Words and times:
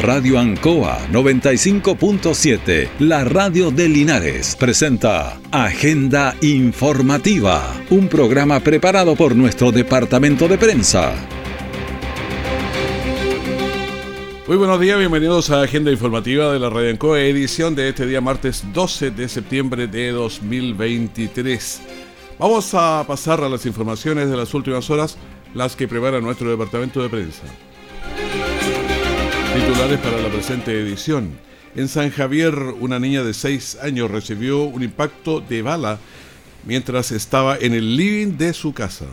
Radio 0.00 0.38
Ancoa 0.38 1.08
95.7, 1.10 2.88
la 3.00 3.24
radio 3.24 3.72
de 3.72 3.88
Linares, 3.88 4.54
presenta 4.54 5.40
Agenda 5.50 6.36
Informativa, 6.40 7.74
un 7.90 8.06
programa 8.06 8.60
preparado 8.60 9.16
por 9.16 9.34
nuestro 9.34 9.72
departamento 9.72 10.46
de 10.46 10.56
prensa. 10.56 11.14
Muy 14.46 14.56
buenos 14.56 14.78
días, 14.78 15.00
bienvenidos 15.00 15.50
a 15.50 15.62
Agenda 15.62 15.90
Informativa 15.90 16.52
de 16.52 16.60
la 16.60 16.70
Radio 16.70 16.90
Ancoa, 16.90 17.20
edición 17.20 17.74
de 17.74 17.88
este 17.88 18.06
día 18.06 18.20
martes 18.20 18.62
12 18.72 19.10
de 19.10 19.28
septiembre 19.28 19.88
de 19.88 20.12
2023. 20.12 21.82
Vamos 22.38 22.72
a 22.72 23.04
pasar 23.04 23.42
a 23.42 23.48
las 23.48 23.66
informaciones 23.66 24.30
de 24.30 24.36
las 24.36 24.54
últimas 24.54 24.88
horas, 24.90 25.18
las 25.54 25.74
que 25.74 25.88
prepara 25.88 26.20
nuestro 26.20 26.48
departamento 26.48 27.02
de 27.02 27.08
prensa. 27.08 27.42
Titulares 29.58 29.98
para 29.98 30.20
la 30.20 30.28
presente 30.28 30.70
edición. 30.70 31.36
En 31.74 31.88
San 31.88 32.10
Javier, 32.10 32.54
una 32.78 33.00
niña 33.00 33.24
de 33.24 33.34
6 33.34 33.78
años 33.82 34.08
recibió 34.08 34.62
un 34.62 34.84
impacto 34.84 35.40
de 35.40 35.62
bala 35.62 35.98
mientras 36.64 37.10
estaba 37.10 37.56
en 37.58 37.74
el 37.74 37.96
living 37.96 38.36
de 38.36 38.52
su 38.52 38.72
casa. 38.72 39.06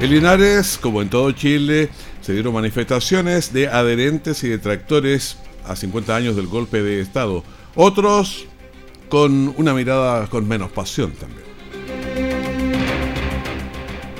En 0.00 0.08
Linares, 0.08 0.78
como 0.80 1.02
en 1.02 1.10
todo 1.10 1.30
Chile, 1.32 1.90
se 2.22 2.32
dieron 2.32 2.54
manifestaciones 2.54 3.52
de 3.52 3.68
adherentes 3.68 4.44
y 4.44 4.48
detractores 4.48 5.36
a 5.66 5.76
50 5.76 6.16
años 6.16 6.36
del 6.36 6.46
golpe 6.46 6.82
de 6.82 7.02
Estado. 7.02 7.44
Otros 7.74 8.46
con 9.10 9.52
una 9.58 9.74
mirada 9.74 10.26
con 10.28 10.48
menos 10.48 10.72
pasión 10.72 11.12
también. 11.12 11.49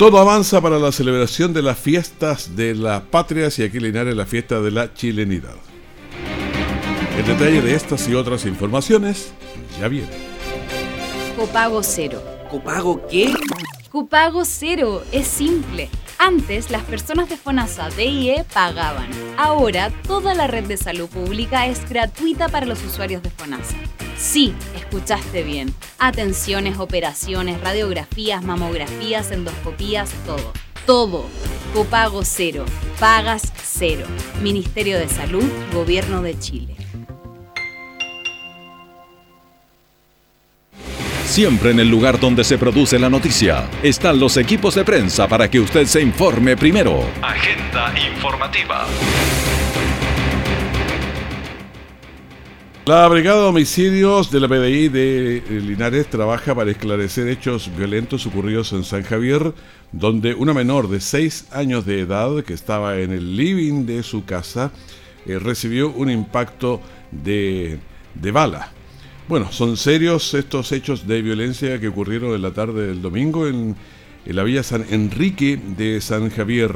Todo 0.00 0.18
avanza 0.18 0.62
para 0.62 0.78
la 0.78 0.92
celebración 0.92 1.52
de 1.52 1.60
las 1.60 1.78
fiestas 1.78 2.56
de 2.56 2.74
las 2.74 3.02
patrias 3.02 3.58
y 3.58 3.64
aquí 3.64 3.78
Linares 3.78 4.16
la 4.16 4.24
fiesta 4.24 4.58
de 4.62 4.70
la 4.70 4.94
chilenidad. 4.94 5.56
El 7.18 7.26
detalle 7.26 7.60
de 7.60 7.74
estas 7.74 8.08
y 8.08 8.14
otras 8.14 8.46
informaciones 8.46 9.34
ya 9.78 9.88
viene. 9.88 10.08
Copago 11.36 11.82
cero. 11.82 12.22
¿Copago 12.50 13.06
qué? 13.08 13.34
Copago 13.90 14.46
cero. 14.46 15.02
Es 15.12 15.26
simple. 15.26 15.90
Antes, 16.22 16.70
las 16.70 16.82
personas 16.82 17.30
de 17.30 17.38
FONASA 17.38 17.88
DIE 17.88 18.44
pagaban. 18.52 19.08
Ahora, 19.38 19.90
toda 20.06 20.34
la 20.34 20.46
red 20.46 20.64
de 20.64 20.76
salud 20.76 21.08
pública 21.08 21.66
es 21.66 21.88
gratuita 21.88 22.50
para 22.50 22.66
los 22.66 22.84
usuarios 22.84 23.22
de 23.22 23.30
FONASA. 23.30 23.76
Sí, 24.18 24.52
escuchaste 24.76 25.42
bien. 25.42 25.74
Atenciones, 25.98 26.78
operaciones, 26.78 27.58
radiografías, 27.62 28.44
mamografías, 28.44 29.30
endoscopías, 29.30 30.10
todo. 30.26 30.52
Todo. 30.84 31.24
Copago 31.72 32.22
cero. 32.22 32.66
Pagas 32.98 33.50
cero. 33.64 34.06
Ministerio 34.42 34.98
de 34.98 35.08
Salud, 35.08 35.50
Gobierno 35.72 36.20
de 36.20 36.38
Chile. 36.38 36.79
Siempre 41.30 41.70
en 41.70 41.78
el 41.78 41.88
lugar 41.88 42.18
donde 42.18 42.42
se 42.42 42.58
produce 42.58 42.98
la 42.98 43.08
noticia 43.08 43.70
están 43.84 44.18
los 44.18 44.36
equipos 44.36 44.74
de 44.74 44.84
prensa 44.84 45.28
para 45.28 45.48
que 45.48 45.60
usted 45.60 45.86
se 45.86 46.02
informe 46.02 46.56
primero. 46.56 47.04
Agenda 47.22 47.94
informativa. 48.12 48.84
La 52.84 53.06
Brigada 53.06 53.42
de 53.42 53.46
Homicidios 53.46 54.32
de 54.32 54.40
la 54.40 54.48
PDI 54.48 54.88
de 54.88 55.42
Linares 55.48 56.10
trabaja 56.10 56.52
para 56.52 56.72
esclarecer 56.72 57.28
hechos 57.28 57.70
violentos 57.76 58.26
ocurridos 58.26 58.72
en 58.72 58.82
San 58.82 59.04
Javier, 59.04 59.54
donde 59.92 60.34
una 60.34 60.52
menor 60.52 60.88
de 60.88 61.00
6 61.00 61.50
años 61.52 61.86
de 61.86 62.00
edad 62.00 62.42
que 62.42 62.54
estaba 62.54 62.98
en 62.98 63.12
el 63.12 63.36
living 63.36 63.86
de 63.86 64.02
su 64.02 64.24
casa 64.24 64.72
eh, 65.26 65.38
recibió 65.38 65.90
un 65.90 66.10
impacto 66.10 66.80
de, 67.12 67.78
de 68.16 68.32
bala. 68.32 68.72
Bueno, 69.30 69.52
son 69.52 69.76
serios 69.76 70.34
estos 70.34 70.72
hechos 70.72 71.06
de 71.06 71.22
violencia 71.22 71.78
que 71.78 71.86
ocurrieron 71.86 72.34
en 72.34 72.42
la 72.42 72.52
tarde 72.52 72.88
del 72.88 73.00
domingo 73.00 73.46
en, 73.46 73.76
la 74.24 74.42
villa 74.42 74.64
San 74.64 74.84
Enrique 74.90 75.56
de 75.56 76.00
San 76.00 76.30
Javier. 76.30 76.74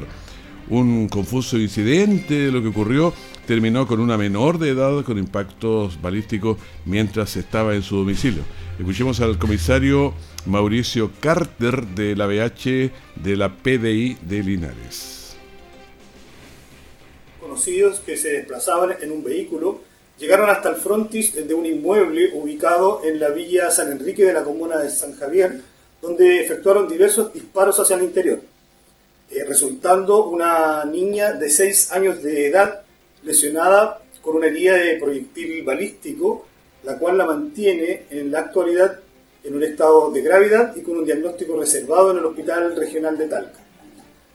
Un 0.69 1.09
confuso 1.09 1.59
incidente 1.59 2.34
de 2.34 2.53
lo 2.53 2.62
que 2.62 2.69
ocurrió 2.69 3.12
terminó 3.45 3.89
con 3.89 3.99
una 3.99 4.17
menor 4.17 4.61
de 4.61 4.69
edad 4.69 5.03
con 5.03 5.19
impactos 5.19 6.01
balísticos 6.01 6.56
mientras 6.84 7.37
estaba 7.37 7.75
en 7.75 7.83
su 7.83 7.97
domicilio. 7.97 8.45
Escuchemos 8.79 9.21
al 9.21 9.37
comisario 9.37 10.15
Mauricio 10.47 11.11
Carter 11.19 11.84
de 11.84 12.15
la 12.15 12.29
BH 12.29 12.93
de 13.17 13.37
la 13.37 13.53
PDI 13.53 14.17
de 14.23 14.43
Linares. 14.45 15.37
Conocidos 17.41 17.99
que 17.99 18.17
se 18.17 18.29
desplazaban 18.29 18.95
en 19.03 19.11
un 19.11 19.25
vehículo 19.25 19.81
llegaron 20.19 20.49
hasta 20.49 20.69
el 20.69 20.77
frontis 20.77 21.35
de 21.47 21.55
un 21.55 21.67
inmueble 21.67 22.31
ubicado 22.35 23.03
en 23.05 23.19
la 23.21 23.31
villa 23.31 23.71
San 23.71 23.91
Enrique 23.91 24.25
de 24.25 24.33
la 24.33 24.45
comuna 24.45 24.79
de 24.79 24.91
San 24.91 25.17
Javier, 25.17 25.61
donde 26.01 26.41
efectuaron 26.41 26.89
diversos 26.89 27.33
disparos 27.33 27.79
hacia 27.81 27.97
el 27.97 28.05
interior, 28.05 28.41
eh, 29.31 29.45
resultando 29.45 30.27
una 30.27 30.85
niña 30.85 31.33
de 31.33 31.49
6 31.49 31.93
años 31.93 32.23
de 32.23 32.49
edad 32.49 32.83
lesionada 33.23 34.01
con 34.21 34.37
una 34.37 34.47
herida 34.47 34.77
de 34.77 34.97
proyectil 34.97 35.63
balístico, 35.63 36.47
la 36.85 36.99
cual 36.99 37.19
la 37.19 37.27
mantiene 37.27 38.07
en 38.11 38.31
la 38.31 38.41
actualidad 38.41 39.01
en 39.43 39.55
un 39.55 39.63
estado 39.63 40.11
de 40.11 40.23
gravedad 40.23 40.75
y 40.75 40.83
con 40.83 40.97
un 40.97 41.05
diagnóstico 41.05 41.59
reservado 41.59 42.11
en 42.11 42.19
el 42.19 42.25
Hospital 42.25 42.75
Regional 42.77 43.17
de 43.19 43.29
Talca. 43.29 43.61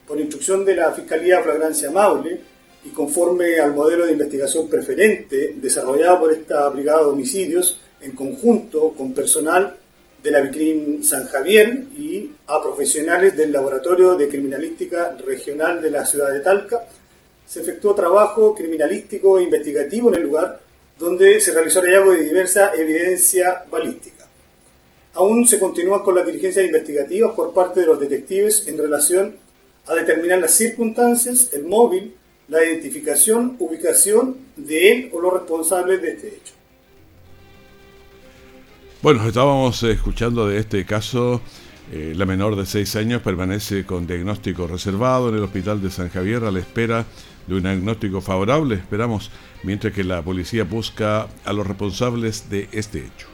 Por 0.08 0.20
instrucción 0.20 0.64
de 0.66 0.76
la 0.76 0.92
Fiscalía 0.92 1.42
Flagrancia 1.42 1.90
Maule 1.90 2.40
y 2.84 2.90
conforme 2.90 3.60
al 3.60 3.74
modelo 3.74 4.06
de 4.06 4.14
investigación 4.14 4.70
preferente 4.70 5.56
desarrollado 5.58 6.20
por 6.20 6.34
esta 6.34 6.70
Brigada 6.70 7.00
de 7.02 7.10
Homicidios 7.10 7.80
en 8.02 8.14
conjunto 8.14 8.94
con 8.98 9.14
personal 9.14 9.76
de 10.24 10.32
la 10.32 10.42
Vicrim 10.42 11.04
San 11.04 11.26
Javier 11.28 11.86
y 11.98 12.32
a 12.48 12.62
profesionales 12.62 13.36
del 13.36 13.52
Laboratorio 13.52 14.16
de 14.16 14.28
Criminalística 14.28 15.16
Regional 15.26 15.82
de 15.82 15.92
la 15.92 16.06
ciudad 16.06 16.32
de 16.32 16.42
Talca, 16.42 16.86
se 17.46 17.62
efectuó 17.62 17.96
trabajo 17.96 18.54
criminalístico 18.54 19.40
e 19.40 19.44
investigativo 19.44 20.10
en 20.10 20.16
el 20.16 20.24
lugar 20.24 20.60
donde 20.98 21.40
se 21.40 21.54
realizó 21.54 21.80
el 21.82 21.88
hallazgo 21.88 22.12
de 22.12 22.24
diversa 22.24 22.74
evidencia 22.76 23.64
balística. 23.72 24.28
Aún 25.14 25.48
se 25.48 25.58
continúan 25.58 26.02
con 26.04 26.16
las 26.16 26.26
diligencias 26.26 26.66
investigativas 26.66 27.34
por 27.34 27.54
parte 27.54 27.80
de 27.80 27.88
los 27.88 28.00
detectives 28.00 28.68
en 28.68 28.78
relación 28.78 29.36
a 29.88 29.96
determinar 29.96 30.40
las 30.40 30.52
circunstancias, 30.52 31.50
el 31.54 31.64
móvil, 31.64 32.14
la 32.50 32.64
identificación, 32.64 33.56
ubicación 33.60 34.36
de 34.58 34.92
él 34.92 35.10
o 35.14 35.22
los 35.22 35.34
responsables 35.34 36.02
de 36.02 36.12
este 36.12 36.28
hecho. 36.28 36.54
Bueno, 39.02 39.26
estábamos 39.26 39.82
escuchando 39.84 40.48
de 40.48 40.58
este 40.60 40.86
caso. 40.86 41.42
Eh, 41.92 42.14
la 42.16 42.26
menor 42.26 42.56
de 42.56 42.66
6 42.66 42.98
años 42.98 43.22
permanece 43.22 43.86
con 43.86 44.06
diagnóstico 44.06 44.68
reservado 44.68 45.30
en 45.30 45.36
el 45.36 45.44
hospital 45.44 45.82
de 45.82 45.90
San 45.90 46.10
Javier 46.10 46.44
a 46.44 46.52
la 46.52 46.60
espera 46.60 47.06
de 47.48 47.56
un 47.56 47.64
diagnóstico 47.64 48.22
favorable, 48.22 48.76
esperamos, 48.76 49.32
mientras 49.64 49.92
que 49.92 50.04
la 50.04 50.22
policía 50.22 50.66
busca 50.66 51.28
a 51.46 51.54
los 51.54 51.66
responsables 51.66 52.50
de 52.50 52.70
este 52.72 53.00
hecho. 53.00 53.28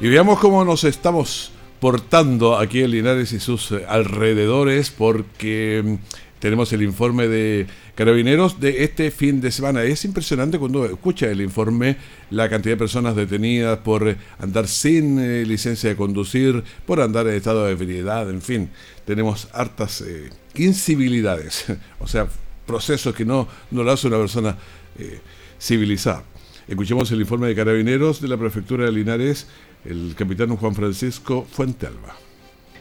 Y 0.00 0.08
veamos 0.08 0.38
cómo 0.40 0.64
nos 0.64 0.84
estamos 0.84 1.52
portando 1.80 2.58
aquí 2.58 2.82
en 2.82 2.90
Linares 2.90 3.32
y 3.32 3.40
sus 3.40 3.72
alrededores, 3.72 4.90
porque 4.90 5.82
mm, 5.84 5.94
tenemos 6.40 6.72
el 6.72 6.82
informe 6.82 7.28
de 7.28 7.66
Carabineros 7.94 8.60
de 8.60 8.84
este 8.84 9.10
fin 9.10 9.40
de 9.40 9.50
semana. 9.50 9.82
Es 9.82 10.04
impresionante 10.04 10.58
cuando 10.58 10.84
escucha 10.86 11.26
el 11.26 11.40
informe 11.40 11.96
la 12.30 12.48
cantidad 12.48 12.74
de 12.74 12.78
personas 12.78 13.16
detenidas 13.16 13.78
por 13.78 14.16
andar 14.38 14.68
sin 14.68 15.18
eh, 15.18 15.44
licencia 15.44 15.90
de 15.90 15.96
conducir, 15.96 16.62
por 16.86 17.00
andar 17.00 17.26
en 17.26 17.34
estado 17.34 17.66
de 17.66 17.72
ebriedad, 17.72 18.30
en 18.30 18.40
fin. 18.40 18.70
Tenemos 19.04 19.48
hartas 19.52 20.00
eh, 20.02 20.30
incivilidades, 20.54 21.66
o 21.98 22.06
sea, 22.06 22.28
procesos 22.66 23.14
que 23.14 23.24
no, 23.24 23.48
no 23.70 23.82
lo 23.82 23.90
hace 23.90 24.06
una 24.06 24.18
persona 24.18 24.56
eh, 24.98 25.20
civilizada. 25.60 26.22
Escuchemos 26.68 27.10
el 27.10 27.20
informe 27.20 27.48
de 27.48 27.54
Carabineros 27.54 28.20
de 28.20 28.28
la 28.28 28.36
Prefectura 28.36 28.84
de 28.84 28.92
Linares, 28.92 29.48
el 29.84 30.14
capitán 30.16 30.54
Juan 30.56 30.74
Francisco 30.74 31.46
Fuentealba. 31.50 32.14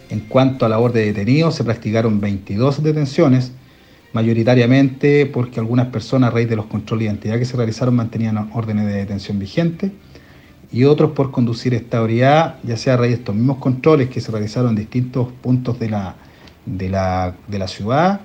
En 0.10 0.22
cuanto 0.22 0.66
a 0.66 0.70
la 0.70 0.76
labor 0.76 0.94
de 0.94 1.06
detenidos, 1.06 1.56
se 1.56 1.64
practicaron 1.64 2.20
22 2.20 2.82
detenciones, 2.82 3.52
mayoritariamente 4.14 5.26
porque 5.26 5.60
algunas 5.60 5.88
personas 5.88 6.32
a 6.32 6.34
raíz 6.34 6.50
de 6.50 6.56
los 6.56 6.66
controles 6.66 7.06
de 7.06 7.14
identidad 7.14 7.38
que 7.38 7.46
se 7.46 7.58
realizaron 7.58 7.96
mantenían 7.96 8.50
órdenes 8.54 8.86
de 8.86 8.94
detención 8.94 9.38
vigentes 9.38 9.92
y 10.72 10.86
otros 10.86 11.12
por 11.12 11.32
conducir 11.32 11.74
esta 11.74 11.98
ebriedad, 11.98 12.58
ya 12.64 12.78
sea 12.78 12.96
a 12.96 12.98
raíz 12.98 13.12
de 13.12 13.18
estos 13.20 13.36
mismos 13.36 13.58
controles 13.58 14.10
que 14.10 14.22
se 14.22 14.32
realizaron 14.32 14.72
en 14.72 14.78
distintos 14.78 15.28
puntos 15.42 15.80
de 15.80 15.90
la, 15.90 16.16
de 16.66 16.90
la, 16.90 17.36
de 17.48 17.60
la 17.60 17.68
ciudad 17.68 18.22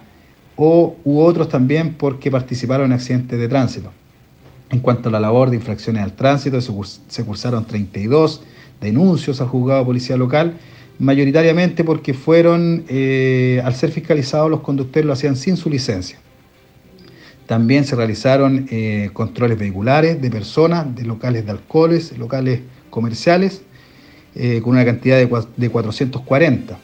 o, 0.56 0.96
u 1.04 1.20
otros 1.20 1.48
también 1.48 1.94
porque 1.94 2.30
participaron 2.30 2.86
en 2.86 2.92
accidentes 2.92 3.38
de 3.38 3.48
tránsito. 3.48 3.92
En 4.70 4.80
cuanto 4.80 5.08
a 5.08 5.12
la 5.12 5.20
labor 5.20 5.50
de 5.50 5.56
infracciones 5.56 6.02
al 6.02 6.12
tránsito, 6.14 6.60
se 6.60 7.24
cursaron 7.24 7.66
32 7.66 8.42
denuncias 8.82 9.40
al 9.40 9.48
juzgado 9.48 9.84
policía 9.84 10.16
local 10.16 10.56
mayoritariamente 10.98 11.82
porque 11.84 12.14
fueron, 12.14 12.84
eh, 12.88 13.60
al 13.64 13.74
ser 13.74 13.90
fiscalizados, 13.90 14.50
los 14.50 14.60
conductores 14.60 15.04
lo 15.04 15.12
hacían 15.12 15.36
sin 15.36 15.56
su 15.56 15.68
licencia. 15.68 16.18
También 17.46 17.84
se 17.84 17.96
realizaron 17.96 18.66
eh, 18.70 19.10
controles 19.12 19.58
vehiculares 19.58 20.22
de 20.22 20.30
personas, 20.30 20.94
de 20.94 21.04
locales 21.04 21.44
de 21.44 21.50
alcoholes, 21.50 22.16
locales 22.16 22.60
comerciales, 22.88 23.62
eh, 24.34 24.60
con 24.62 24.74
una 24.74 24.84
cantidad 24.84 25.18
de, 25.18 25.68
440. 25.68 26.78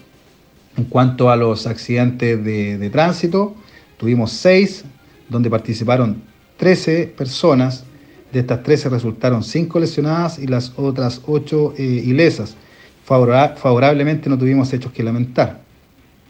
En 0.76 0.84
cuanto 0.84 1.30
a 1.30 1.36
los 1.36 1.66
accidentes 1.66 2.44
de, 2.44 2.90
tránsito, 2.90 3.54
tuvimos 3.96 4.32
6, 4.32 4.84
donde 5.28 5.48
participaron 5.48 6.22
13 6.56 7.14
personas. 7.16 7.84
De 8.32 8.40
estas 8.40 8.62
13 8.62 8.88
resultaron 8.90 9.42
5 9.42 9.80
lesionadas 9.80 10.38
y 10.38 10.46
las 10.46 10.72
otras 10.76 11.22
8 11.26 11.74
ilesas 11.78 12.56
favorablemente 13.08 14.28
no 14.28 14.36
tuvimos 14.36 14.70
hechos 14.72 14.92
que 14.92 15.02
lamentar. 15.02 15.60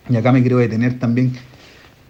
Y 0.08 0.16
acá 0.16 0.30
me 0.30 0.40
quiero 0.42 0.58
detener 0.58 0.98
también 0.98 1.32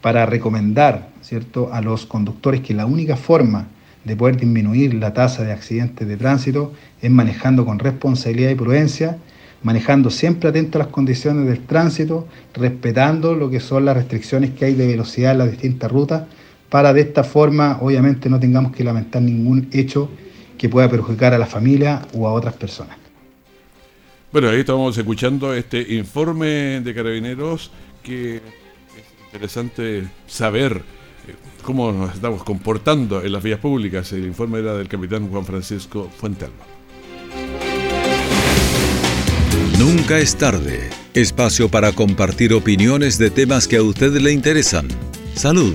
para 0.02 0.26
recomendar 0.26 1.08
¿cierto? 1.22 1.72
a 1.72 1.80
los 1.80 2.04
conductores 2.06 2.60
que 2.60 2.74
la 2.74 2.84
única 2.84 3.16
forma 3.16 3.68
de 4.04 4.14
poder 4.14 4.36
disminuir 4.36 4.94
la 4.94 5.12
tasa 5.12 5.42
de 5.42 5.52
accidentes 5.52 6.06
de 6.06 6.16
tránsito 6.16 6.72
es 7.00 7.10
manejando 7.10 7.64
con 7.64 7.78
responsabilidad 7.78 8.50
y 8.50 8.54
prudencia, 8.54 9.18
manejando 9.62 10.10
siempre 10.10 10.50
atento 10.50 10.78
a 10.78 10.84
las 10.84 10.92
condiciones 10.92 11.46
del 11.46 11.64
tránsito, 11.64 12.28
respetando 12.54 13.34
lo 13.34 13.50
que 13.50 13.60
son 13.60 13.86
las 13.86 13.96
restricciones 13.96 14.50
que 14.50 14.66
hay 14.66 14.74
de 14.74 14.86
velocidad 14.86 15.32
en 15.32 15.38
las 15.38 15.50
distintas 15.50 15.90
rutas, 15.90 16.24
para 16.68 16.92
de 16.92 17.00
esta 17.00 17.24
forma 17.24 17.78
obviamente 17.80 18.28
no 18.28 18.38
tengamos 18.38 18.72
que 18.72 18.84
lamentar 18.84 19.22
ningún 19.22 19.68
hecho 19.72 20.10
que 20.56 20.68
pueda 20.68 20.90
perjudicar 20.90 21.32
a 21.34 21.38
la 21.38 21.46
familia 21.46 22.02
o 22.14 22.26
a 22.26 22.32
otras 22.32 22.54
personas. 22.54 22.96
Bueno, 24.32 24.50
ahí 24.50 24.60
estamos 24.60 24.96
escuchando 24.98 25.54
este 25.54 25.94
informe 25.94 26.80
de 26.80 26.94
carabineros 26.94 27.70
que 28.02 28.36
es 28.36 28.42
interesante 29.32 30.06
saber 30.26 30.76
eh, 30.76 31.34
cómo 31.62 31.92
nos 31.92 32.14
estamos 32.14 32.44
comportando 32.44 33.22
en 33.22 33.32
las 33.32 33.42
vías 33.42 33.60
públicas. 33.60 34.12
El 34.12 34.26
informe 34.26 34.58
era 34.58 34.74
del 34.74 34.88
capitán 34.88 35.28
Juan 35.28 35.46
Francisco 35.46 36.10
Fuentelmo. 36.14 36.56
Nunca 39.78 40.18
es 40.18 40.36
tarde. 40.36 40.90
Espacio 41.14 41.70
para 41.70 41.92
compartir 41.92 42.52
opiniones 42.52 43.16
de 43.16 43.30
temas 43.30 43.66
que 43.66 43.76
a 43.76 43.82
usted 43.82 44.12
le 44.12 44.32
interesan. 44.32 44.88
Salud 45.34 45.74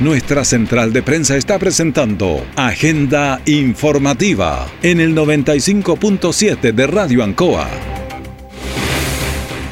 Nuestra 0.00 0.44
central 0.44 0.92
de 0.92 1.02
prensa 1.02 1.38
está 1.38 1.58
presentando 1.58 2.44
Agenda 2.54 3.40
Informativa 3.46 4.66
en 4.82 5.00
el 5.00 5.16
95.7 5.16 6.74
de 6.74 6.86
Radio 6.86 7.24
Ancoa. 7.24 7.66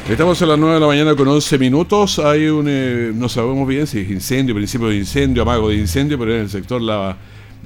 Estamos 0.09 0.41
a 0.41 0.47
las 0.47 0.57
9 0.57 0.73
de 0.73 0.79
la 0.79 0.87
mañana 0.87 1.15
con 1.15 1.27
11 1.27 1.59
minutos. 1.59 2.17
Hay 2.17 2.47
un. 2.47 2.65
Eh, 2.67 3.11
no 3.13 3.29
sabemos 3.29 3.67
bien 3.67 3.85
si 3.85 3.99
es 3.99 4.09
incendio, 4.09 4.55
principio 4.55 4.87
de 4.87 4.95
incendio, 4.95 5.43
amago 5.43 5.69
de 5.69 5.75
incendio, 5.75 6.17
pero 6.17 6.33
en 6.33 6.41
el 6.41 6.49
sector 6.49 6.81
La 6.81 7.15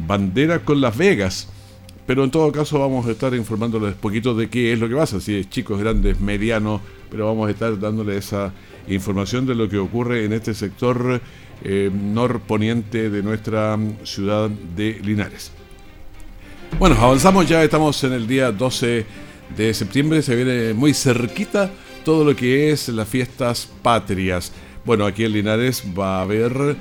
Bandera 0.05 0.59
con 0.59 0.81
Las 0.81 0.97
Vegas. 0.97 1.47
Pero 2.05 2.25
en 2.25 2.31
todo 2.31 2.51
caso, 2.51 2.77
vamos 2.77 3.05
a 3.07 3.11
estar 3.11 3.33
informándoles 3.35 3.93
poquito 3.93 4.33
de 4.33 4.49
qué 4.49 4.73
es 4.73 4.79
lo 4.79 4.89
que 4.89 4.95
pasa, 4.95 5.21
si 5.21 5.35
es 5.35 5.49
chicos, 5.49 5.79
grandes, 5.79 6.19
medianos, 6.19 6.81
pero 7.09 7.27
vamos 7.27 7.47
a 7.47 7.51
estar 7.51 7.79
dándole 7.79 8.17
esa 8.17 8.51
información 8.89 9.45
de 9.45 9.55
lo 9.55 9.69
que 9.69 9.77
ocurre 9.77 10.25
en 10.25 10.33
este 10.33 10.53
sector 10.53 11.21
eh, 11.63 11.91
norponiente 11.93 13.09
de 13.09 13.23
nuestra 13.23 13.77
ciudad 14.03 14.49
de 14.49 14.99
Linares. 15.03 15.51
Bueno, 16.77 16.95
avanzamos 16.99 17.47
ya, 17.47 17.63
estamos 17.63 18.03
en 18.03 18.13
el 18.13 18.27
día 18.27 18.51
12 18.51 19.05
de 19.55 19.73
septiembre, 19.73 20.21
se 20.21 20.35
viene 20.35 20.73
muy 20.73 20.93
cerquita 20.93 21.71
todo 22.05 22.23
lo 22.23 22.35
que 22.35 22.71
es 22.71 22.89
las 22.89 23.07
fiestas 23.07 23.69
patrias. 23.81 24.51
Bueno, 24.85 25.05
aquí 25.05 25.25
en 25.25 25.33
Linares 25.33 25.83
va 25.97 26.19
a 26.19 26.21
haber 26.21 26.77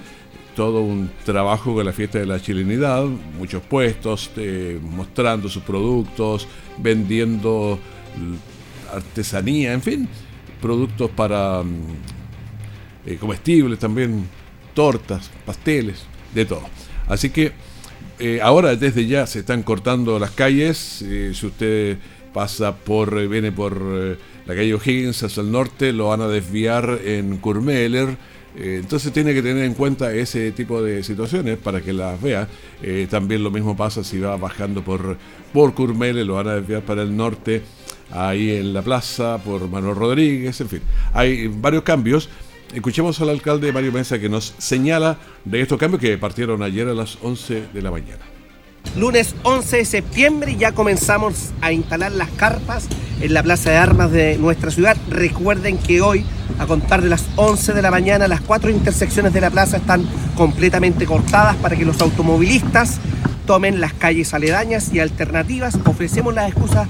todo 0.55 0.81
un 0.83 1.11
trabajo 1.25 1.75
con 1.75 1.87
la 1.87 1.93
fiesta 1.93 2.19
de 2.19 2.27
la 2.27 2.41
chilenidad, 2.41 3.05
muchos 3.05 3.63
puestos 3.63 4.31
eh, 4.37 4.79
mostrando 4.83 5.49
sus 5.49 5.63
productos, 5.63 6.49
vendiendo 6.79 7.79
artesanía, 8.93 9.73
en 9.73 9.83
fin, 9.83 10.09
productos 10.61 11.11
para 11.11 11.63
mm, 11.63 13.07
eh, 13.07 13.17
comestibles 13.17 13.79
también, 13.79 14.27
tortas, 14.79 15.29
pasteles, 15.45 16.05
de 16.33 16.45
todo. 16.45 16.63
Así 17.09 17.31
que 17.31 17.51
eh, 18.21 18.39
ahora 18.41 18.77
desde 18.77 19.09
ya 19.09 19.27
se 19.27 19.41
están 19.41 19.65
cortando 19.65 20.21
las 20.21 20.31
calles. 20.31 21.03
Eh, 21.03 21.33
si 21.35 21.47
usted 21.47 21.99
pasa 22.33 22.77
por, 22.77 23.27
viene 23.27 23.51
por 23.51 23.83
la 23.83 24.55
calle 24.55 24.75
O'Higgins 24.75 25.21
hacia 25.25 25.41
el 25.41 25.51
norte, 25.51 25.93
lo 25.93 26.11
van 26.11 26.21
a 26.21 26.29
desviar 26.29 27.01
en 27.05 27.39
Kurmeller. 27.39 28.17
entonces 28.57 29.13
tiene 29.13 29.35
que 29.35 29.43
tener 29.43 29.65
en 29.65 29.75
cuenta 29.75 30.15
ese 30.15 30.53
tipo 30.53 30.81
de 30.81 31.03
situaciones 31.03 31.59
para 31.59 31.81
que 31.81 31.93
las 31.93 32.23
vea. 32.23 32.47
también 33.11 33.43
lo 33.43 33.51
mismo 33.51 33.77
pasa 33.77 34.05
si 34.05 34.21
va 34.21 34.37
bajando 34.37 34.85
por, 34.85 35.17
por 35.53 35.75
lo 35.77 36.35
van 36.35 36.47
a 36.47 36.55
desviar 36.55 36.83
para 36.83 37.03
el 37.03 37.17
norte 37.17 37.63
ahí 38.13 38.53
en 38.53 38.73
la 38.73 38.83
plaza 38.83 39.39
por 39.39 39.69
Manuel 39.69 39.97
Rodríguez, 39.97 40.61
en 40.61 40.69
fin. 40.69 40.83
Hay 41.13 41.49
varios 41.49 41.83
cambios. 41.83 42.29
Escuchemos 42.75 43.19
al 43.21 43.31
alcalde 43.31 43.73
Mario 43.73 43.93
Mesa 43.93 44.19
que 44.19 44.29
nos 44.29 44.55
señala 44.59 45.17
de 45.45 45.63
estos 45.63 45.79
cambios 45.79 46.03
que 46.03 46.19
partieron 46.19 46.63
ayer 46.63 46.87
a 46.89 46.95
las 46.95 47.19
11 47.23 47.69
de 47.73 47.83
la 47.83 47.91
mañana. 47.91 48.21
Lunes 48.97 49.35
11 49.43 49.79
de 49.79 49.85
septiembre 49.85 50.57
ya 50.57 50.73
comenzamos 50.73 51.51
a 51.61 51.73
instalar 51.73 52.13
las 52.13 52.29
carpas 52.31 52.87
en 53.21 53.33
la 53.33 53.43
Plaza 53.43 53.71
de 53.71 53.77
Armas 53.77 54.13
de 54.13 54.37
nuestra 54.39 54.71
ciudad. 54.71 54.97
Recuerden 55.09 55.79
que 55.79 56.03
hoy, 56.03 56.25
a 56.59 56.67
contar 56.67 57.03
de 57.03 57.09
las 57.09 57.25
11 57.37 57.73
de 57.73 57.83
la 57.83 57.91
mañana, 57.91 58.29
las 58.29 58.43
cuatro 58.43 58.71
intersecciones 58.71 59.33
de 59.33 59.41
la 59.41 59.51
plaza 59.51 59.79
están 59.79 60.07
completamente 60.37 61.07
cortadas 61.07 61.57
para 61.57 61.77
que 61.77 61.85
los 61.85 62.01
automovilistas 62.01 62.99
tomen 63.47 63.81
las 63.81 63.95
calles 63.95 64.35
aledañas 64.35 64.93
y 64.93 65.01
alternativas. 65.01 65.79
Ofrecemos 65.87 66.35
las 66.35 66.51
excusas 66.51 66.87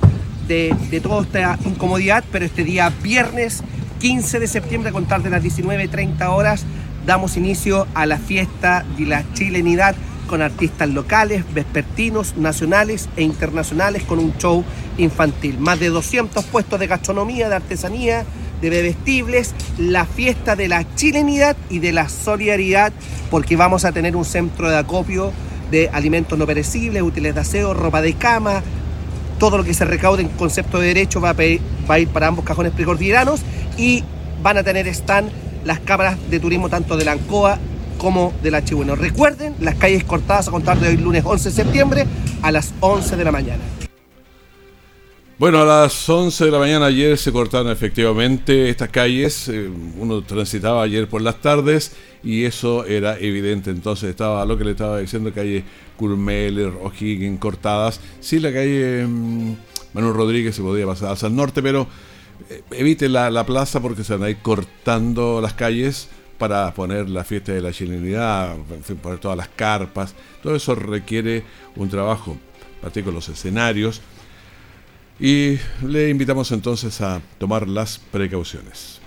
de, 0.49 1.01
toda 1.03 1.23
esta 1.23 1.59
incomodidad, 1.65 2.25
pero 2.33 2.45
este 2.45 2.65
día 2.65 2.93
viernes 3.03 3.63
15 3.99 4.39
de 4.39 4.47
septiembre 4.47 4.91
a 4.91 4.93
contar 4.93 5.23
de 5.23 5.31
las 5.31 5.43
19.30 5.43 6.29
horas 6.29 6.65
damos 7.07 7.37
inicio 7.37 7.87
a 7.95 8.07
la 8.07 8.19
fiesta 8.19 8.85
de 8.97 9.07
la 9.07 9.25
chilenidad 9.33 9.97
con 10.29 10.43
artistas 10.43 10.89
locales, 10.91 11.43
vespertinos, 11.55 12.37
nacionales 12.37 13.09
e 13.17 13.23
internacionales 13.23 14.03
con 14.03 14.19
un 14.19 14.37
show 14.37 14.63
infantil. 14.99 15.59
Más 15.59 15.81
de 15.81 15.89
200 15.89 16.45
puestos 16.45 16.79
de 16.79 16.87
gastronomía, 16.87 17.49
de 17.49 17.57
artesanía, 17.57 18.25
de 18.61 18.71
bebestibles, 18.71 19.55
la 19.79 20.05
fiesta 20.05 20.55
de 20.55 20.69
la 20.69 20.85
chilenidad 20.95 21.57
y 21.71 21.79
de 21.79 21.93
la 21.93 22.09
solidaridad, 22.09 22.93
porque 23.31 23.57
vamos 23.57 23.85
a 23.85 23.93
tener 23.93 24.17
un 24.17 24.25
centro 24.25 24.69
de 24.69 24.77
acopio 24.77 25.33
de 25.71 25.89
alimentos 25.93 26.39
no 26.39 26.47
perecibles, 26.47 27.03
útiles 27.03 27.35
de 27.35 27.41
aseo, 27.41 27.75
ropa 27.75 28.03
de 28.03 28.15
cama, 28.15 28.63
todo 29.39 29.59
lo 29.59 29.65
que 29.65 29.75
se 29.75 29.85
recaude 29.85 30.23
en 30.23 30.29
concepto 30.29 30.79
de 30.79 30.89
derecho 30.89 31.21
va 31.21 31.35
a, 31.37 31.99
ir 31.99 32.09
para 32.09 32.27
ambos 32.27 32.45
cajones 32.45 32.73
precordilleranos 32.73 33.41
y 33.77 34.05
van 34.43 34.59
a 34.59 34.63
tener 34.63 34.87
stand 34.89 35.31
las 35.65 35.81
cámaras 35.81 36.17
de 36.31 36.41
turismo 36.41 36.69
tanto 36.69 36.97
de 36.97 37.05
la 37.05 37.13
ANCOA 37.13 37.59
como 37.99 38.33
de 38.43 38.51
la 38.51 38.65
Chihuahua. 38.65 38.95
Recuerden, 38.95 39.55
las 39.61 39.75
calles 39.75 40.05
cortadas 40.05 40.49
a 40.49 40.51
contar 40.51 40.79
de 40.79 40.89
hoy 40.89 40.97
lunes 40.97 41.25
11 41.25 41.51
de 41.51 41.55
septiembre 41.55 42.07
a 42.43 42.53
las 42.53 42.73
11 42.81 43.17
de 43.17 43.25
la 43.25 43.33
mañana. 43.33 43.63
Bueno, 45.39 45.61
a 45.61 45.65
las 45.65 46.09
11 46.09 46.47
de 46.47 46.51
la 46.51 46.59
mañana 46.59 46.87
ayer 46.87 47.17
se 47.17 47.31
cortaron 47.31 47.71
efectivamente 47.71 48.69
estas 48.71 48.89
calles. 48.89 49.49
Eh, 49.49 49.71
uno 49.97 50.21
transitaba 50.23 50.83
ayer 50.83 51.09
por 51.09 51.23
las 51.23 51.41
tardes 51.41 51.93
y 52.25 52.43
eso 52.43 52.85
era 52.85 53.17
evidente. 53.17 53.71
Entonces 53.71 54.11
estaba 54.11 54.45
lo 54.45 54.59
que 54.59 54.65
le 54.65 54.73
estaba 54.73 54.99
diciendo, 54.99 55.33
calle 55.33 55.63
Kurmeller, 55.97 56.73
O'Higgins 56.83 57.39
cortadas. 57.39 58.01
Sí, 58.19 58.41
la 58.41 58.53
calle 58.53 59.07
mm, 59.07 59.55
Manuel 59.95 60.15
Rodríguez 60.15 60.57
se 60.57 60.63
podía 60.63 60.87
pasar 60.87 61.13
hacia 61.13 61.29
el 61.29 61.37
norte, 61.37 61.63
pero 61.63 61.87
eh, 62.51 62.65
evite 62.73 63.09
la, 63.09 63.47
plaza 63.47 63.81
porque 63.81 64.03
se 64.03 64.17
van 64.17 64.29
a 64.29 64.43
cortando 64.43 65.41
las 65.41 65.53
calles 65.53 66.09
para 66.37 66.75
poner 66.75 67.09
la 67.09 67.23
fiesta 67.23 67.53
de 67.53 67.63
la 67.63 67.71
chilenidad, 67.71 68.57
en 68.57 68.97
poner 68.97 69.21
todas 69.21 69.37
las 69.37 69.49
carpas. 69.51 70.17
Todo 70.43 70.57
eso 70.57 70.75
requiere 70.75 71.45
un 71.77 71.89
trabajo, 71.89 72.37
con 73.05 73.15
los 73.15 73.29
escenarios 73.29 74.03
Y 75.21 75.59
le 75.85 76.11
invitamos 76.11 76.53
entonces 76.53 77.01
a 77.01 77.21
tomar 77.39 77.67
las 77.67 77.99
precauciones. 77.99 79.01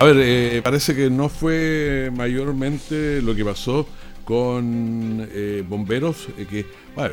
A 0.00 0.04
ver, 0.04 0.16
eh, 0.20 0.62
parece 0.62 0.94
que 0.94 1.10
no 1.10 1.28
fue 1.28 2.10
mayormente 2.14 3.20
lo 3.20 3.34
que 3.34 3.44
pasó 3.44 3.86
con 4.24 5.28
eh, 5.32 5.64
bomberos 5.68 6.28
eh, 6.38 6.46
que 6.48 6.66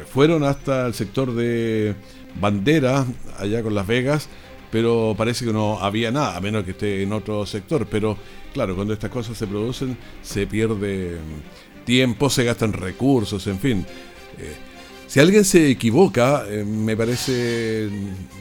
fueron 0.06 0.44
hasta 0.44 0.86
el 0.86 0.94
sector 0.94 1.34
de 1.34 1.96
Bandera, 2.40 3.06
allá 3.40 3.64
con 3.64 3.74
Las 3.74 3.88
Vegas, 3.88 4.30
pero 4.72 5.16
parece 5.18 5.46
que 5.46 5.54
no 5.54 5.80
había 5.80 6.12
nada, 6.12 6.38
a 6.38 6.42
menos 6.42 6.64
que 6.64 6.72
esté 6.72 7.02
en 7.02 7.12
otro 7.12 7.46
sector. 7.46 7.88
Pero 7.90 8.18
claro, 8.54 8.76
cuando 8.76 8.94
estas 8.94 9.10
cosas 9.10 9.38
se 9.38 9.48
producen, 9.48 9.98
se 10.22 10.46
pierde 10.46 11.18
tiempo, 11.86 12.30
se 12.30 12.44
gastan 12.44 12.72
recursos, 12.72 13.48
en 13.48 13.60
fin. 13.60 13.86
Si 15.08 15.20
alguien 15.20 15.46
se 15.46 15.70
equivoca, 15.70 16.46
eh, 16.50 16.66
me 16.66 16.98
parece, 16.98 17.90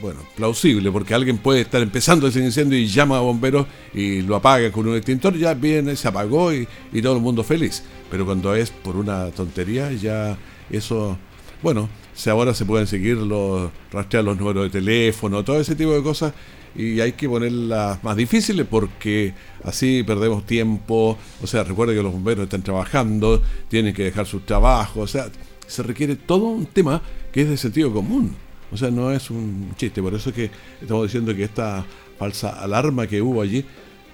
bueno, 0.01 0.21
plausible, 0.35 0.91
porque 0.91 1.13
alguien 1.13 1.37
puede 1.37 1.61
estar 1.61 1.81
empezando 1.81 2.27
ese 2.27 2.39
incendio 2.39 2.77
y 2.77 2.87
llama 2.87 3.17
a 3.17 3.21
bomberos 3.21 3.67
y 3.93 4.21
lo 4.23 4.35
apaga 4.35 4.71
con 4.71 4.87
un 4.87 4.95
extintor, 4.95 5.37
ya 5.37 5.53
viene, 5.53 5.95
se 5.95 6.07
apagó 6.07 6.51
y, 6.51 6.67
todo 7.03 7.15
el 7.15 7.21
mundo 7.21 7.43
feliz. 7.43 7.83
Pero 8.09 8.25
cuando 8.25 8.55
es 8.55 8.71
por 8.71 8.95
una 8.97 9.29
tontería, 9.29 9.91
ya 9.93 10.37
eso, 10.69 11.17
bueno, 11.61 11.87
si 12.15 12.31
ahora 12.31 12.53
se 12.55 12.65
pueden 12.65 12.87
seguir 12.87 13.17
los, 13.17 13.69
rastrear 13.91 14.23
los 14.23 14.37
números 14.37 14.63
de 14.63 14.69
teléfono, 14.71 15.43
todo 15.43 15.59
ese 15.59 15.75
tipo 15.75 15.93
de 15.93 16.01
cosas, 16.01 16.33
y 16.75 16.99
hay 16.99 17.13
que 17.13 17.29
ponerlas 17.29 18.03
más 18.03 18.17
difíciles 18.17 18.65
porque 18.69 19.33
así 19.63 20.03
perdemos 20.03 20.45
tiempo. 20.45 21.17
O 21.41 21.47
sea, 21.47 21.63
recuerde 21.63 21.95
que 21.95 22.03
los 22.03 22.11
bomberos 22.11 22.45
están 22.45 22.63
trabajando, 22.63 23.41
tienen 23.69 23.93
que 23.93 24.03
dejar 24.03 24.25
sus 24.25 24.45
trabajos, 24.45 25.03
o 25.03 25.07
sea 25.07 25.27
se 25.67 25.83
requiere 25.83 26.15
todo 26.15 26.45
un 26.45 26.65
tema 26.65 27.01
que 27.31 27.41
es 27.41 27.49
de 27.49 27.57
sentido 27.57 27.91
común. 27.93 28.35
O 28.71 28.77
sea, 28.77 28.91
no 28.91 29.11
es 29.11 29.29
un 29.29 29.73
chiste. 29.77 30.01
Por 30.01 30.13
eso 30.13 30.29
es 30.29 30.35
que 30.35 30.51
estamos 30.81 31.03
diciendo 31.03 31.35
que 31.35 31.43
esta 31.43 31.85
falsa 32.17 32.61
alarma 32.61 33.07
que 33.07 33.21
hubo 33.21 33.41
allí, 33.41 33.65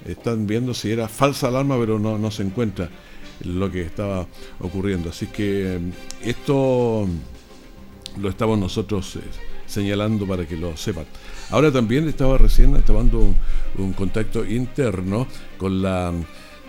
están 0.06 0.48
viendo 0.48 0.74
si 0.74 0.92
era 0.92 1.08
falsa 1.08 1.48
alarma, 1.48 1.78
pero 1.80 2.00
no, 2.00 2.18
no 2.18 2.32
se 2.32 2.44
encuentra 2.44 2.90
lo 3.44 3.72
que 3.72 3.82
estaba 3.82 4.28
ocurriendo. 4.60 5.10
Así 5.10 5.28
que 5.28 5.76
eh, 5.76 5.80
esto 6.24 7.08
lo 8.20 8.30
estamos 8.30 8.58
nosotros 8.60 9.16
eh, 9.16 9.20
señalando 9.66 10.28
para 10.28 10.48
que 10.48 10.58
lo 10.58 10.76
sepan. 10.76 11.06
Ahora 11.50 11.72
también 11.72 12.08
estaba 12.08 12.38
recién 12.38 12.80
tomando 12.84 13.34
un 13.78 13.94
contacto 13.94 14.46
interno 14.46 15.28
con 15.58 15.82
la 15.82 16.14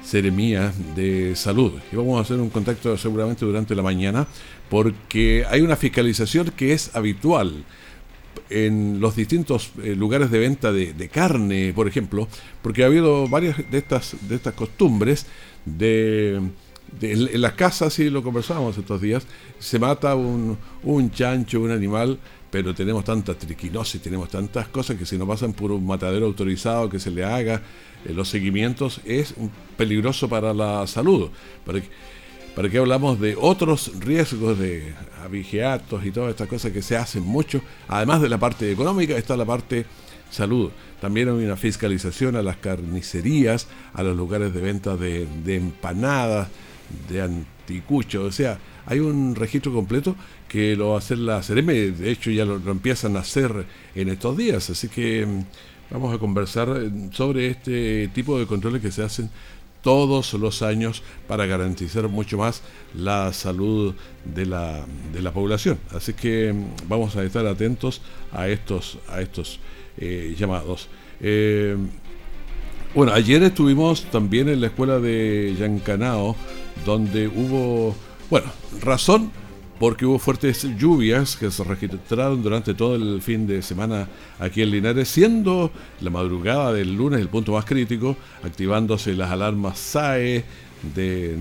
Seremía 0.04 0.72
de 0.94 1.34
Salud. 1.36 1.72
Y 1.92 1.96
vamos 1.96 2.18
a 2.18 2.22
hacer 2.22 2.38
un 2.40 2.50
contacto 2.50 2.96
seguramente 2.96 3.44
durante 3.44 3.74
la 3.74 3.82
mañana 3.82 4.26
porque 4.68 5.44
hay 5.50 5.60
una 5.60 5.76
fiscalización 5.76 6.50
que 6.56 6.72
es 6.72 6.94
habitual 6.96 7.64
en 8.48 9.00
los 9.00 9.16
distintos 9.16 9.70
eh, 9.82 9.94
lugares 9.94 10.30
de 10.30 10.38
venta 10.38 10.72
de, 10.72 11.08
carne, 11.08 11.72
por 11.74 11.88
ejemplo, 11.88 12.28
porque 12.62 12.82
ha 12.82 12.86
habido 12.86 13.28
varias 13.28 13.58
de 13.70 13.78
estas, 13.78 14.16
de 14.28 14.36
estas 14.36 14.54
costumbres 14.54 15.26
de, 15.64 16.40
en 17.00 17.40
las 17.40 17.52
casas, 17.52 17.98
y 17.98 18.10
lo 18.10 18.22
conversábamos 18.22 18.76
estos 18.76 19.00
días, 19.00 19.26
se 19.58 19.78
mata 19.78 20.14
un, 20.14 20.58
un 20.82 21.10
chancho, 21.10 21.60
un 21.60 21.70
animal, 21.70 22.18
pero 22.50 22.74
tenemos 22.74 23.04
tanta 23.04 23.34
triquinosis, 23.34 24.02
tenemos 24.02 24.28
tantas 24.28 24.68
cosas 24.68 24.96
que 24.96 25.06
si 25.06 25.16
no 25.16 25.26
pasan 25.26 25.54
por 25.54 25.72
un 25.72 25.86
matadero 25.86 26.26
autorizado 26.26 26.90
que 26.90 26.98
se 26.98 27.10
le 27.10 27.24
haga 27.24 27.62
eh, 28.04 28.12
los 28.12 28.28
seguimientos 28.28 29.00
es 29.04 29.34
peligroso 29.76 30.28
para 30.28 30.52
la 30.52 30.86
salud. 30.86 31.30
¿Para, 31.64 31.80
¿Para 32.54 32.68
qué 32.68 32.78
hablamos 32.78 33.18
de 33.18 33.34
otros 33.38 33.92
riesgos 33.98 34.58
de 34.58 34.94
abigeatos 35.24 36.04
y 36.04 36.10
todas 36.10 36.30
estas 36.30 36.48
cosas 36.48 36.72
que 36.72 36.82
se 36.82 36.96
hacen 36.96 37.22
mucho? 37.22 37.62
Además 37.88 38.20
de 38.20 38.28
la 38.28 38.38
parte 38.38 38.70
económica, 38.70 39.16
está 39.16 39.36
la 39.36 39.46
parte 39.46 39.86
salud. 40.30 40.70
También 41.00 41.28
hay 41.28 41.44
una 41.44 41.56
fiscalización 41.56 42.36
a 42.36 42.42
las 42.42 42.56
carnicerías, 42.56 43.68
a 43.94 44.02
los 44.02 44.16
lugares 44.16 44.52
de 44.52 44.60
venta 44.60 44.96
de, 44.96 45.26
empanadas, 45.46 46.48
de 47.08 47.22
anticuchos. 47.22 48.22
O 48.24 48.32
sea, 48.32 48.58
hay 48.86 48.98
un 48.98 49.34
registro 49.34 49.72
completo 49.72 50.16
que 50.48 50.76
lo 50.76 50.90
va 50.90 50.96
a 50.96 50.98
hacer 50.98 51.18
la 51.18 51.40
CRM. 51.40 51.66
De 51.66 52.10
hecho, 52.10 52.30
ya 52.30 52.44
lo 52.44 52.70
empiezan 52.70 53.16
a 53.16 53.20
hacer 53.20 53.66
en 53.94 54.08
estos 54.08 54.36
días. 54.36 54.68
Así 54.70 54.88
que 54.88 55.26
Vamos 55.92 56.14
a 56.14 56.18
conversar 56.18 56.68
eh, 56.70 56.90
sobre 57.12 57.48
este 57.48 58.08
tipo 58.14 58.38
de 58.38 58.46
controles 58.46 58.80
que 58.80 58.90
se 58.90 59.02
hacen 59.02 59.28
todos 59.82 60.32
los 60.34 60.62
años 60.62 61.02
para 61.28 61.44
garantizar 61.44 62.08
mucho 62.08 62.38
más 62.38 62.62
la 62.94 63.32
salud 63.34 63.94
de 64.24 64.46
la, 64.46 64.86
de 65.12 65.20
la 65.20 65.32
población. 65.32 65.78
Así 65.94 66.14
que 66.14 66.52
mm, 66.52 66.88
vamos 66.88 67.14
a 67.16 67.24
estar 67.24 67.46
atentos 67.46 68.00
a 68.32 68.48
estos, 68.48 68.98
a 69.06 69.20
estos 69.20 69.60
eh, 69.98 70.34
llamados. 70.38 70.88
Eh, 71.20 71.76
bueno, 72.94 73.12
ayer 73.12 73.42
estuvimos 73.42 74.04
también 74.04 74.48
en 74.48 74.62
la 74.62 74.68
escuela 74.68 74.98
de 74.98 75.54
Yancanao, 75.58 76.36
donde 76.86 77.28
hubo, 77.28 77.94
bueno, 78.30 78.50
razón 78.80 79.30
porque 79.82 80.06
hubo 80.06 80.20
fuertes 80.20 80.64
lluvias 80.78 81.34
que 81.34 81.50
se 81.50 81.64
registraron 81.64 82.40
durante 82.40 82.72
todo 82.72 82.94
el 82.94 83.20
fin 83.20 83.48
de 83.48 83.62
semana 83.62 84.06
aquí 84.38 84.62
en 84.62 84.70
Linares, 84.70 85.08
siendo 85.08 85.72
la 86.00 86.08
madrugada 86.08 86.72
del 86.72 86.94
lunes 86.94 87.18
el 87.18 87.28
punto 87.28 87.50
más 87.50 87.64
crítico, 87.64 88.16
activándose 88.44 89.12
las 89.12 89.32
alarmas 89.32 89.80
SAE 89.80 90.44
de, 90.94 91.36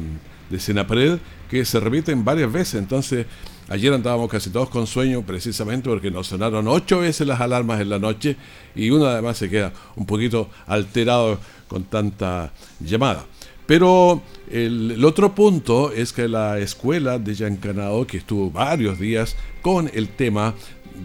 de 0.49 0.59
Senapred, 0.59 1.19
que 1.51 1.63
se 1.65 1.79
repiten 1.79 2.25
varias 2.25 2.51
veces. 2.51 2.81
Entonces, 2.81 3.27
ayer 3.69 3.93
andábamos 3.93 4.27
casi 4.27 4.49
todos 4.49 4.69
con 4.69 4.87
sueño 4.87 5.21
precisamente 5.21 5.87
porque 5.87 6.09
nos 6.09 6.25
sonaron 6.25 6.67
ocho 6.67 7.01
veces 7.01 7.27
las 7.27 7.41
alarmas 7.41 7.79
en 7.79 7.89
la 7.91 7.99
noche 7.99 8.37
y 8.73 8.89
uno 8.89 9.05
además 9.05 9.37
se 9.37 9.51
queda 9.51 9.71
un 9.95 10.07
poquito 10.07 10.49
alterado 10.65 11.37
con 11.67 11.83
tanta 11.83 12.51
llamada. 12.79 13.23
Pero 13.71 14.21
el, 14.49 15.01
otro 15.05 15.33
punto 15.33 15.93
es 15.93 16.11
que 16.11 16.27
la 16.27 16.59
escuela 16.59 17.17
de 17.17 17.33
Yancanao, 17.33 18.05
que 18.05 18.17
estuvo 18.17 18.51
varios 18.51 18.99
días 18.99 19.37
con 19.61 19.89
el 19.93 20.09
tema 20.09 20.53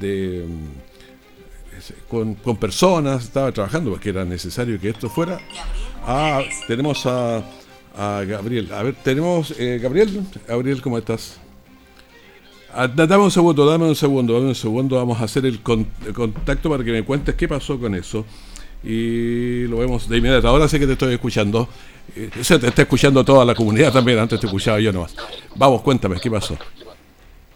de... 0.01 0.45
Con, 2.09 2.35
personas, 2.57 3.23
estaba 3.23 3.53
trabajando 3.53 3.93
porque 3.93 4.09
era 4.09 4.25
necesario 4.25 4.81
que 4.81 4.89
esto 4.89 5.09
fuera. 5.09 5.39
Ah, 6.05 6.43
tenemos 6.67 7.07
a, 7.07 7.45
Gabriel. 8.27 8.73
A 8.73 8.83
ver, 8.83 8.97
tenemos... 8.97 9.55
Eh, 9.61 9.79
Gabriel, 9.81 10.27
Gabriel, 10.49 10.83
¿cómo 10.83 10.99
estás? 10.99 11.39
Ah, 12.75 12.89
dame 12.89 13.19
un 13.19 13.31
segundo, 13.31 13.65
dame 13.65 13.85
un 13.85 13.95
segundo, 13.95 14.35
dame 14.35 14.49
un 14.49 14.57
segundo. 14.57 14.97
Vamos 14.97 15.21
a 15.21 15.25
hacer 15.27 15.47
el 15.47 15.61
contacto 15.63 16.69
para 16.69 16.83
que 16.83 16.91
me 16.91 17.05
cuentes 17.05 17.37
qué 17.37 17.47
pasó 17.47 17.79
con 17.79 17.95
eso 17.95 18.25
y 18.83 19.67
lo 19.67 19.79
vemos 19.79 20.09
de 20.09 20.19
inmediato. 20.19 20.49
Ahora 20.49 20.69
sé 20.69 20.79
que 20.79 20.87
te 20.87 20.93
estoy 20.93 21.15
escuchando. 21.15 21.69
Eh, 22.15 22.31
se 22.41 22.59
te 22.59 22.69
está 22.69 22.83
escuchando 22.83 23.25
toda 23.25 23.45
la 23.45 23.55
comunidad 23.55 23.93
también, 23.93 24.19
antes 24.19 24.39
te 24.39 24.47
escuchaba 24.47 24.81
yo 24.81 24.93
nomás. 24.93 25.15
Vamos, 25.57 25.83
cuéntame, 25.83 26.21
¿qué 26.21 26.31
pasó? 26.31 26.57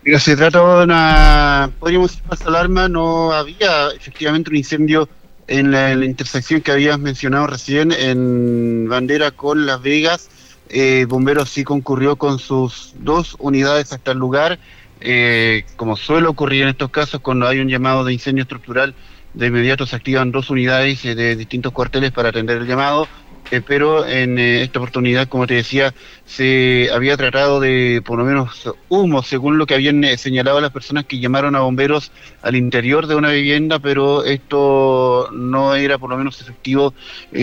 Mira, 0.02 0.18
se 0.18 0.36
trata 0.36 0.58
de 0.58 0.84
una, 0.84 1.70
podríamos 1.78 2.10
decir, 2.10 2.24
falsa 2.26 2.48
alarma, 2.48 2.88
no 2.88 3.32
había 3.32 3.90
efectivamente 3.90 4.50
un 4.50 4.56
incendio 4.56 5.08
en 5.46 5.72
la, 5.72 5.92
intersección 5.92 6.62
que 6.62 6.72
habías 6.72 6.98
mencionado 6.98 7.48
recién, 7.48 7.92
en 7.92 8.88
Bandera 8.88 9.30
con 9.30 9.66
Las 9.66 9.82
Vegas. 9.82 10.30
Eh, 10.68 11.06
Bomberos 11.08 11.50
sí 11.50 11.64
concurrió 11.64 12.16
con 12.16 12.38
sus 12.38 12.94
dos 13.00 13.36
unidades 13.40 13.92
hasta 13.92 14.12
el 14.12 14.18
lugar, 14.18 14.58
eh, 15.00 15.64
como 15.76 15.96
suele 15.96 16.28
ocurrir 16.28 16.62
en 16.62 16.68
estos 16.68 16.90
casos 16.90 17.20
cuando 17.20 17.48
hay 17.48 17.58
un 17.58 17.68
llamado 17.68 18.04
de 18.04 18.12
incendio 18.12 18.42
estructural 18.42 18.94
de 19.34 19.46
inmediato 19.46 19.86
se 19.86 19.96
activan 19.96 20.32
dos 20.32 20.50
unidades 20.50 21.04
eh, 21.04 21.14
de 21.14 21.36
distintos 21.36 21.72
cuarteles 21.72 22.12
para 22.12 22.30
atender 22.30 22.58
el 22.58 22.66
llamado, 22.66 23.06
eh, 23.50 23.60
pero 23.66 24.06
en 24.06 24.38
eh, 24.38 24.62
esta 24.62 24.80
oportunidad, 24.80 25.28
como 25.28 25.46
te 25.46 25.54
decía, 25.54 25.94
se 26.24 26.88
había 26.92 27.16
tratado 27.16 27.60
de 27.60 28.02
por 28.04 28.18
lo 28.18 28.24
menos 28.24 28.72
humo, 28.88 29.22
según 29.22 29.58
lo 29.58 29.66
que 29.66 29.74
habían 29.74 30.04
señalado 30.18 30.60
las 30.60 30.72
personas 30.72 31.04
que 31.04 31.20
llamaron 31.20 31.54
a 31.54 31.60
bomberos 31.60 32.12
al 32.42 32.56
interior 32.56 33.06
de 33.06 33.14
una 33.14 33.30
vivienda, 33.30 33.78
pero 33.78 34.24
esto 34.24 35.28
no 35.32 35.74
era 35.74 35.98
por 35.98 36.10
lo 36.10 36.16
menos 36.16 36.40
efectivo 36.40 36.94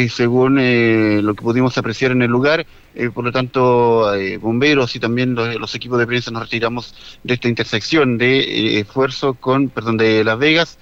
según 0.09 0.55
lo 1.25 1.35
que 1.35 1.41
pudimos 1.41 1.77
apreciar 1.77 2.11
en 2.11 2.21
el 2.21 2.31
lugar. 2.31 2.65
por 3.13 3.25
lo 3.25 3.31
tanto, 3.33 4.13
bomberos 4.39 4.95
y 4.95 4.99
también 4.99 5.35
los, 5.35 5.55
los, 5.55 5.75
equipos 5.75 5.99
de 5.99 6.07
prensa 6.07 6.31
nos 6.31 6.43
retiramos 6.43 6.95
de 7.23 7.33
esta 7.33 7.49
intersección 7.49 8.17
de 8.17 8.79
esfuerzo 8.79 9.33
con, 9.33 9.67
perdón, 9.69 9.97
de 9.97 10.23
Las 10.23 10.39
Vegas 10.39 10.77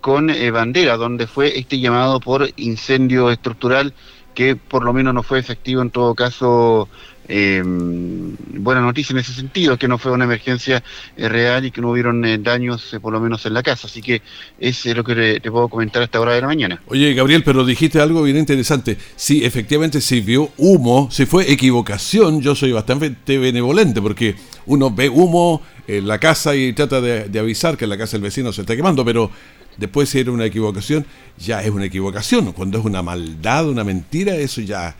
con 0.00 0.30
eh, 0.30 0.50
Bandera, 0.50 0.96
donde 0.96 1.26
fue 1.26 1.58
este 1.58 1.78
llamado 1.80 2.20
por 2.20 2.48
incendio 2.56 3.30
estructural 3.30 3.92
que 4.36 4.54
por 4.54 4.84
lo 4.84 4.92
menos 4.92 5.14
no 5.14 5.24
fue 5.24 5.40
efectivo 5.40 5.82
en 5.82 5.90
todo 5.90 6.14
caso. 6.14 6.88
Eh, 7.28 7.60
buena 7.64 8.80
noticia 8.80 9.12
en 9.12 9.18
ese 9.18 9.32
sentido, 9.32 9.76
que 9.76 9.88
no 9.88 9.98
fue 9.98 10.12
una 10.12 10.26
emergencia 10.26 10.84
eh, 11.16 11.28
real 11.28 11.64
y 11.64 11.72
que 11.72 11.80
no 11.80 11.90
hubieron 11.90 12.24
eh, 12.24 12.38
daños 12.38 12.96
por 13.02 13.12
lo 13.12 13.18
menos 13.18 13.44
en 13.46 13.54
la 13.54 13.64
casa. 13.64 13.88
Así 13.88 14.00
que 14.00 14.22
es 14.60 14.86
lo 14.86 15.02
que 15.02 15.40
te, 15.40 15.50
puedo 15.50 15.68
comentar 15.68 16.02
a 16.02 16.04
esta 16.04 16.20
hora 16.20 16.34
de 16.34 16.42
la 16.42 16.46
mañana. 16.46 16.80
Oye, 16.86 17.14
Gabriel, 17.14 17.42
pero 17.42 17.64
dijiste 17.64 18.00
algo 18.00 18.22
bien 18.22 18.36
interesante. 18.36 18.96
Si 19.16 19.44
efectivamente 19.44 20.00
se 20.00 20.20
vio 20.20 20.50
humo, 20.56 21.08
si 21.10 21.26
fue 21.26 21.50
equivocación, 21.50 22.40
yo 22.40 22.54
soy 22.54 22.70
bastante 22.70 23.38
benevolente 23.38 24.00
porque 24.00 24.36
uno 24.66 24.92
ve 24.92 25.08
humo 25.08 25.62
en 25.88 26.06
la 26.06 26.18
casa 26.18 26.54
y 26.54 26.72
trata 26.72 27.00
de, 27.00 27.38
avisar 27.38 27.76
que 27.76 27.86
la 27.86 27.96
casa 27.96 28.12
del 28.12 28.22
vecino 28.22 28.52
se 28.52 28.62
está 28.62 28.74
quemando, 28.76 29.04
pero 29.04 29.30
después 29.76 30.08
si 30.08 30.20
era 30.20 30.32
una 30.32 30.44
equivocación, 30.44 31.06
ya 31.38 31.62
es 31.62 31.70
una 31.70 31.84
equivocación. 31.84 32.52
Cuando 32.52 32.78
es 32.78 32.84
una 32.84 33.02
maldad, 33.02 33.68
una 33.68 33.84
mentira, 33.84 34.34
eso 34.34 34.60
ya, 34.60 34.94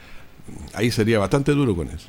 ahí 0.74 0.90
sería 0.90 1.18
bastante 1.18 1.52
duro 1.52 1.74
con 1.74 1.88
eso. 1.88 2.08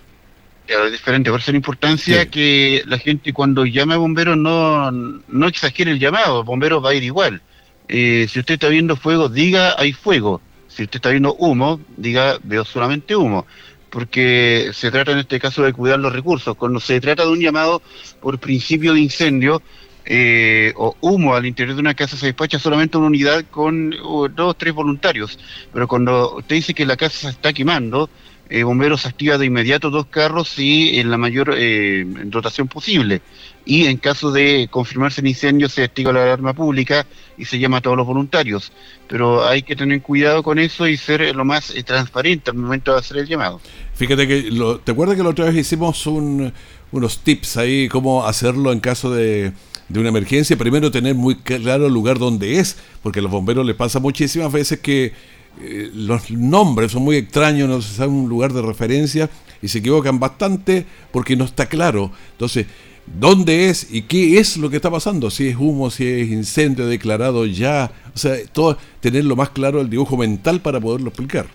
es 0.68 0.92
diferente, 0.92 1.30
por 1.30 1.40
eso 1.40 1.52
la 1.52 1.58
importancia 1.58 2.30
que 2.30 2.84
la 2.86 2.98
gente 2.98 3.34
cuando 3.34 3.66
llame 3.66 3.94
a 3.94 3.98
bomberos 3.98 4.38
no, 4.38 4.92
no 4.92 5.48
exagere 5.48 5.92
el 5.92 6.00
llamado, 6.00 6.42
el 6.42 6.46
bombero 6.46 6.82
va 6.82 6.92
a 6.92 6.94
ir 6.94 7.04
igual. 7.04 7.42
Eh, 7.88 8.28
si 8.30 8.40
usted 8.40 8.56
está 8.56 8.68
viendo 8.68 8.96
fuego, 8.96 9.30
diga 9.30 9.76
hay 9.78 9.94
fuego. 9.94 10.42
Si 10.68 10.84
usted 10.84 10.98
está 10.98 11.10
viendo 11.10 11.34
humo, 11.36 11.80
diga 11.96 12.38
veo 12.44 12.66
solamente 12.66 13.16
humo 13.16 13.48
porque 13.90 14.72
se 14.74 14.92
trata 14.92 15.12
en 15.12 15.20
este 15.20 15.40
caso 15.40 15.64
de 15.64 15.74
cuidar 15.74 16.00
los 16.00 16.14
recursos. 16.14 16.56
Cuando 16.56 16.80
se 16.80 17.00
trata 17.00 17.24
de 17.24 17.32
un 17.32 17.40
llamado 17.40 17.82
por 18.22 18.40
principio 18.40 18.94
de 18.94 19.00
incendio 19.00 19.62
eh, 20.10 20.72
o 20.78 20.96
humo 21.02 21.36
al 21.36 21.46
interior 21.46 21.76
de 21.76 21.82
una 21.82 21.94
casa, 21.94 22.16
se 22.16 22.28
despacha 22.28 22.60
solamente 22.60 22.98
una 22.98 23.08
unidad 23.08 23.44
con 23.52 23.94
uh, 23.94 24.30
dos 24.30 24.52
o 24.52 24.54
tres 24.54 24.74
voluntarios. 24.74 25.38
Pero 25.74 25.88
cuando 25.88 26.38
usted 26.38 26.56
dice 26.56 26.74
que 26.74 26.86
la 26.86 26.96
casa 26.96 27.18
se 27.18 27.30
está 27.30 27.52
quemando, 27.52 28.10
eh, 28.50 28.64
bomberos 28.64 29.06
activa 29.06 29.38
de 29.38 29.46
inmediato 29.46 29.90
dos 29.90 30.06
carros 30.06 30.58
y 30.58 31.00
en 31.00 31.12
la 31.12 31.18
mayor 31.18 31.54
eh, 31.58 32.06
dotación 32.26 32.70
posible. 32.70 33.22
Y 33.66 33.88
en 33.88 33.98
caso 33.98 34.32
de 34.32 34.70
confirmarse 34.72 35.20
el 35.20 35.28
incendio, 35.28 35.68
se 35.68 35.84
activa 35.84 36.14
la 36.14 36.24
alarma 36.24 36.54
pública 36.54 37.06
y 37.38 37.44
se 37.44 37.60
llama 37.60 37.78
a 37.78 37.82
todos 37.82 37.98
los 37.98 38.08
voluntarios. 38.08 38.72
Pero 39.10 39.46
hay 39.46 39.64
que 39.64 39.76
tener 39.76 40.02
cuidado 40.02 40.42
con 40.42 40.58
eso 40.58 40.88
y 40.88 40.96
ser 40.96 41.36
lo 41.36 41.44
más 41.44 41.72
eh, 41.76 41.84
transparente 41.84 42.52
al 42.52 42.56
momento 42.56 42.94
de 42.94 43.00
hacer 43.00 43.18
el 43.18 43.28
llamado. 43.28 43.60
Fíjate 43.94 44.26
que, 44.26 44.44
lo, 44.52 44.80
¿te 44.80 44.94
acuerdas 44.94 45.18
que 45.18 45.24
la 45.24 45.30
otra 45.30 45.46
vez 45.46 45.58
hicimos 45.58 46.08
unos 46.08 47.20
tips 47.26 47.58
ahí, 47.58 47.90
cómo 47.90 48.26
hacerlo 48.26 48.72
en 48.72 48.80
caso 48.80 49.12
de, 49.14 49.52
de 49.90 50.00
una 50.00 50.10
emergencia? 50.10 50.58
Primero, 50.58 50.92
tener 50.92 51.16
muy 51.16 51.36
claro 51.36 51.88
el 51.88 51.94
lugar 51.94 52.20
donde 52.20 52.60
es, 52.60 52.78
porque 53.02 53.20
a 53.20 53.22
los 53.24 53.32
bomberos 53.32 53.66
les 53.66 53.76
pasa 53.76 54.00
muchísimas 54.00 54.52
veces 54.52 54.80
que 54.80 55.14
eh, 55.62 55.90
los 55.94 56.30
nombres 56.30 56.92
son 56.92 57.04
muy 57.04 57.16
extraños, 57.16 57.68
no 57.68 57.82
se 57.82 57.96
sabe 57.96 58.12
un 58.12 58.30
lugar 58.30 58.54
de 58.54 58.62
referencia 58.62 59.30
y 59.62 59.68
se 59.68 59.80
equivocan 59.80 60.20
bastante 60.20 60.86
porque 61.12 61.36
no 61.36 61.46
está 61.46 61.68
claro. 61.68 62.12
Entonces, 62.34 62.68
¿dónde 63.20 63.70
es 63.70 63.88
y 63.92 64.04
qué 64.04 64.40
es 64.40 64.58
lo 64.58 64.70
que 64.70 64.76
está 64.76 64.92
pasando? 64.92 65.32
Si 65.32 65.48
es 65.48 65.56
humo, 65.56 65.90
si 65.90 66.06
es 66.06 66.30
incendio 66.30 66.86
declarado 66.86 67.46
ya. 67.46 67.92
O 68.14 68.18
sea, 68.18 68.36
todo, 68.52 68.78
tener 69.00 69.26
lo 69.26 69.36
más 69.36 69.50
claro 69.50 69.82
el 69.82 69.90
dibujo 69.90 70.18
mental 70.18 70.62
para 70.62 70.80
poderlo 70.80 71.10
explicar. 71.10 71.48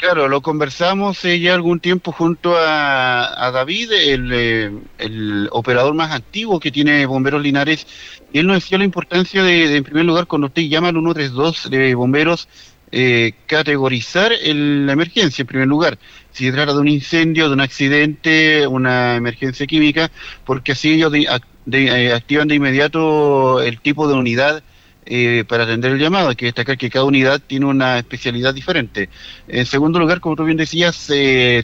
Claro, 0.00 0.28
lo 0.28 0.40
conversamos 0.40 1.20
ya 1.24 1.52
algún 1.52 1.78
tiempo 1.78 2.10
junto 2.10 2.54
a, 2.56 3.50
David, 3.52 3.92
el, 3.92 4.32
eh, 4.32 4.72
el, 4.96 5.46
operador 5.52 5.92
más 5.92 6.10
antiguo 6.10 6.58
que 6.58 6.72
tiene 6.72 7.04
Bomberos 7.04 7.42
Linares 7.42 7.86
y 8.32 8.38
él 8.38 8.46
nos 8.46 8.56
decía 8.56 8.78
la 8.78 8.84
importancia 8.84 9.42
de, 9.42 9.76
en 9.76 9.84
primer 9.84 10.06
lugar, 10.06 10.26
cuando 10.26 10.46
usted 10.46 10.62
llama 10.62 10.88
al 10.88 10.94
132 10.94 11.68
de 11.68 11.94
bomberos, 11.94 12.48
eh, 12.90 13.34
categorizar 13.44 14.32
la 14.32 14.92
emergencia 14.94 15.42
en 15.42 15.46
primer 15.46 15.68
lugar. 15.68 15.98
Si 16.32 16.46
se 16.46 16.52
trata 16.52 16.72
de 16.72 16.78
un 16.78 16.88
incendio, 16.88 17.48
de 17.48 17.52
un 17.52 17.60
accidente, 17.60 18.66
una 18.66 19.16
emergencia 19.16 19.66
química, 19.66 20.10
porque 20.46 20.72
así 20.72 20.94
ellos 20.94 21.12
eh, 21.14 22.12
activan 22.14 22.48
de 22.48 22.54
inmediato 22.54 23.60
el 23.60 23.78
tipo 23.82 24.08
de 24.08 24.14
unidad 24.14 24.62
eh, 25.06 25.44
para 25.48 25.64
atender 25.64 25.92
el 25.92 25.98
llamado. 25.98 26.28
Hay 26.30 26.36
que 26.36 26.46
destacar 26.46 26.78
que 26.78 26.90
cada 26.90 27.04
unidad 27.04 27.40
tiene 27.46 27.66
una 27.66 27.98
especialidad 27.98 28.54
diferente. 28.54 29.08
En 29.48 29.66
segundo 29.66 29.98
lugar, 29.98 30.20
como 30.20 30.36
tú 30.36 30.44
bien 30.44 30.56
decías, 30.56 31.06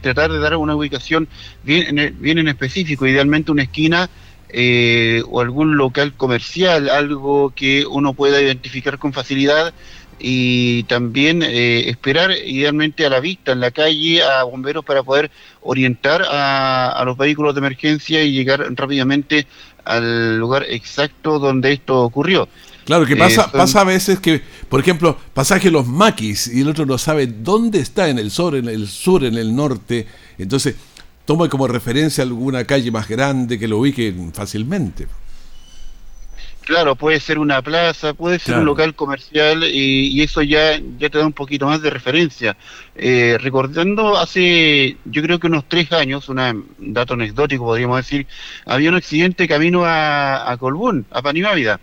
tratar 0.02 0.32
de 0.32 0.38
dar 0.38 0.56
una 0.56 0.74
ubicación 0.74 1.28
bien, 1.62 2.16
bien 2.18 2.38
en 2.38 2.48
específico, 2.48 3.06
idealmente 3.06 3.52
una 3.52 3.62
esquina 3.62 4.08
eh, 4.48 5.22
o 5.28 5.40
algún 5.40 5.76
local 5.76 6.14
comercial, 6.14 6.88
algo 6.88 7.52
que 7.54 7.84
uno 7.84 8.14
pueda 8.14 8.40
identificar 8.40 8.96
con 8.96 9.12
facilidad 9.12 9.74
y 10.20 10.84
también 10.84 11.42
eh, 11.42 11.90
esperar 11.90 12.30
idealmente 12.30 13.04
a 13.04 13.10
la 13.10 13.18
vista 13.18 13.52
en 13.52 13.60
la 13.60 13.72
calle 13.72 14.22
a 14.22 14.44
bomberos 14.44 14.84
para 14.84 15.02
poder 15.02 15.32
orientar 15.62 16.24
a, 16.28 17.02
los 17.04 17.16
vehículos 17.16 17.54
de 17.54 17.58
emergencia 17.58 18.22
y 18.22 18.32
llegar 18.32 18.64
rápidamente 18.76 19.46
al 19.84 20.38
lugar 20.38 20.64
exacto 20.68 21.40
donde 21.40 21.72
esto 21.72 22.02
ocurrió. 22.02 22.48
Claro, 22.86 23.04
que 23.04 23.16
pasa, 23.16 23.50
pasa 23.50 23.80
a 23.80 23.84
veces 23.84 24.20
que, 24.20 24.40
por 24.68 24.78
ejemplo, 24.78 25.18
pasaje 25.34 25.72
los 25.72 25.88
maquis 25.88 26.46
y 26.46 26.60
el 26.60 26.68
otro 26.68 26.86
no 26.86 26.98
sabe 26.98 27.26
dónde 27.26 27.80
está 27.80 28.08
en 28.08 28.20
el 28.20 28.30
sur, 28.30 28.54
en 28.54 28.68
el 28.68 28.86
sur, 28.86 29.24
en 29.24 29.36
el 29.36 29.56
norte. 29.56 30.06
Entonces, 30.38 30.76
tome 31.24 31.48
como 31.48 31.66
referencia 31.66 32.22
alguna 32.22 32.64
calle 32.64 32.92
más 32.92 33.08
grande 33.08 33.58
que 33.58 33.66
lo 33.66 33.78
ubique 33.78 34.14
fácilmente. 34.32 35.08
Claro, 36.60 36.94
puede 36.94 37.18
ser 37.18 37.40
una 37.40 37.60
plaza, 37.60 38.14
puede 38.14 38.38
ser 38.38 38.58
un 38.58 38.64
local 38.64 38.94
comercial 38.94 39.64
y, 39.64 40.20
eso 40.22 40.42
ya, 40.42 40.80
ya 40.98 41.10
te 41.10 41.18
da 41.18 41.26
un 41.26 41.32
poquito 41.32 41.66
más 41.66 41.82
de 41.82 41.90
referencia. 41.90 42.56
Eh, 42.94 43.36
recordando 43.40 44.16
hace, 44.16 44.96
yo 45.04 45.22
creo 45.22 45.40
que 45.40 45.48
unos 45.48 45.64
tres 45.68 45.92
años, 45.92 46.28
un 46.28 46.66
dato 46.78 47.14
anecdótico 47.14 47.64
podríamos 47.64 47.96
decir, 47.98 48.28
había 48.64 48.90
un 48.90 48.96
accidente 48.96 49.48
camino 49.48 49.84
a, 49.84 50.50
a 50.50 50.56
Colbún, 50.56 51.06
a 51.10 51.22
Panimávida, 51.22 51.80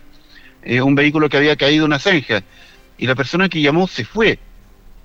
un 0.82 0.94
vehículo 0.94 1.28
que 1.28 1.36
había 1.36 1.56
caído 1.56 1.84
en 1.84 1.90
una 1.90 1.98
zanja 1.98 2.42
y 2.98 3.06
la 3.06 3.14
persona 3.14 3.48
que 3.48 3.60
llamó 3.60 3.86
se 3.86 4.04
fue 4.04 4.38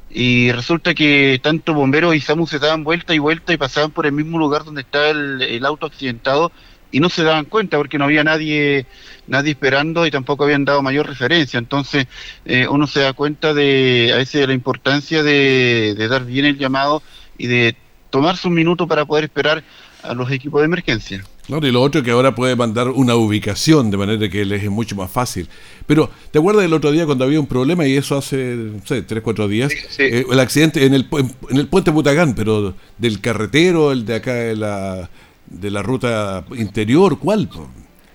y 0.10 0.52
resulta 0.52 0.94
que 0.94 1.40
tanto 1.42 1.74
bomberos 1.74 2.16
y 2.16 2.22
SAMU 2.22 2.48
se 2.48 2.60
daban 2.60 2.84
vuelta 2.84 3.14
y 3.14 3.20
vuelta 3.20 3.54
y 3.54 3.58
pasaban 3.58 3.92
por 3.92 4.06
el 4.06 4.12
mismo 4.12 4.40
lugar 4.40 4.64
donde 4.64 4.82
está 4.82 5.10
el, 5.10 5.64
auto 5.66 5.86
accidentado 5.86 6.52
y 6.92 7.00
no 7.00 7.10
se 7.10 7.24
daban 7.24 7.46
cuenta 7.46 7.78
porque 7.78 8.00
no 8.00 8.06
había 8.06 8.24
nadie 8.24 8.88
nadie 9.28 9.52
esperando 9.52 10.08
y 10.08 10.12
tampoco 10.12 10.46
habían 10.46 10.66
dado 10.66 10.82
mayor 10.82 11.08
referencia. 11.08 11.60
Entonces 11.60 12.08
eh, 12.46 12.68
uno 12.68 12.88
se 12.88 13.02
da 13.02 13.14
cuenta 13.14 13.54
de 13.54 14.10
a 14.14 14.18
veces 14.18 14.42
de 14.42 14.48
la 14.48 14.54
importancia 14.54 15.22
de, 15.22 15.94
de 15.96 16.08
dar 16.08 16.26
bien 16.26 16.46
el 16.46 16.58
llamado 16.58 17.04
y 17.38 17.46
de 17.46 17.76
tomarse 18.10 18.48
un 18.48 18.56
minuto 18.56 18.88
para 18.88 19.06
poder 19.06 19.26
esperar 19.26 19.64
a 20.02 20.16
los 20.16 20.32
equipos 20.32 20.62
de 20.62 20.66
emergencia. 20.66 21.24
Claro, 21.50 21.66
y 21.66 21.72
lo 21.72 21.82
otro 21.82 22.04
que 22.04 22.12
ahora 22.12 22.36
puede 22.36 22.56
mandar 22.56 22.90
una 22.90 23.16
ubicación 23.16 23.90
de 23.90 23.98
manera 23.98 24.30
que 24.30 24.46
les 24.46 24.64
es 24.64 24.70
mucho 24.70 24.96
más 24.96 25.10
fácil. 25.10 25.50
Pero, 25.88 26.12
¿te 26.30 26.38
acuerdas 26.38 26.62
del 26.62 26.74
otro 26.74 26.92
día 26.92 27.08
cuando 27.08 27.26
había 27.26 27.40
un 27.40 27.48
problema 27.48 27.88
y 27.88 27.98
eso 27.98 28.16
hace, 28.16 28.56
no 28.56 28.86
sé, 28.86 29.02
tres, 29.02 29.24
cuatro 29.24 29.48
días? 29.48 29.72
Eh, 29.98 30.26
el 30.30 30.40
accidente 30.40 30.86
en 30.86 30.94
el, 30.94 31.08
en 31.50 31.58
el 31.58 31.68
puente 31.68 31.90
Butagán, 31.90 32.36
pero 32.36 32.76
del 33.00 33.20
carretero, 33.20 33.92
el 33.92 34.06
de 34.06 34.14
acá 34.14 34.36
de 34.36 34.56
la, 34.56 35.10
de 35.48 35.72
la 35.72 35.82
ruta 35.82 36.46
interior, 36.56 37.18
¿cuál? 37.18 37.50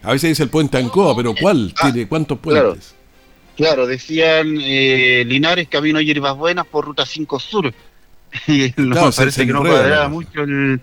A 0.05 0.13
veces 0.13 0.31
dice 0.31 0.45
el 0.45 0.51
puente 0.51 0.79
Ancoa, 0.79 1.17
pero 1.17 1.35
¿cuál? 1.35 1.75
Ah, 1.79 1.91
¿Tiene 1.91 2.07
cuántos 2.07 2.39
puentes? 2.39 2.95
Claro, 3.57 3.89
decían 3.89 4.59
eh, 4.61 5.25
Linares, 5.27 5.67
Camino 5.67 6.01
Hierbas 6.01 6.37
Buenas 6.37 6.69
por 6.69 6.85
ruta 6.85 7.05
5 7.05 7.41
Sur. 7.41 7.75
y 8.47 8.73
no, 8.77 9.11
parece 9.11 9.45
que 9.45 9.53
no 9.53 9.63
cuadraba 9.63 10.09
mucho 10.09 10.43
el 10.43 10.81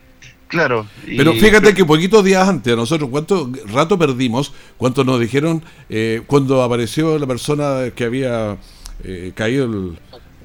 Claro. 0.51 0.85
Pero 1.05 1.31
fíjate 1.31 1.73
que 1.73 1.85
poquitos 1.85 2.25
días 2.25 2.45
antes, 2.47 2.75
nosotros, 2.75 3.09
¿cuánto 3.09 3.49
rato 3.73 3.97
perdimos? 3.97 4.51
¿Cuánto 4.75 5.05
nos 5.05 5.17
dijeron 5.17 5.63
eh, 5.89 6.23
cuando 6.27 6.61
apareció 6.61 7.17
la 7.17 7.25
persona 7.25 7.89
que 7.95 8.03
había 8.03 8.57
eh, 9.05 9.31
caído 9.33 9.95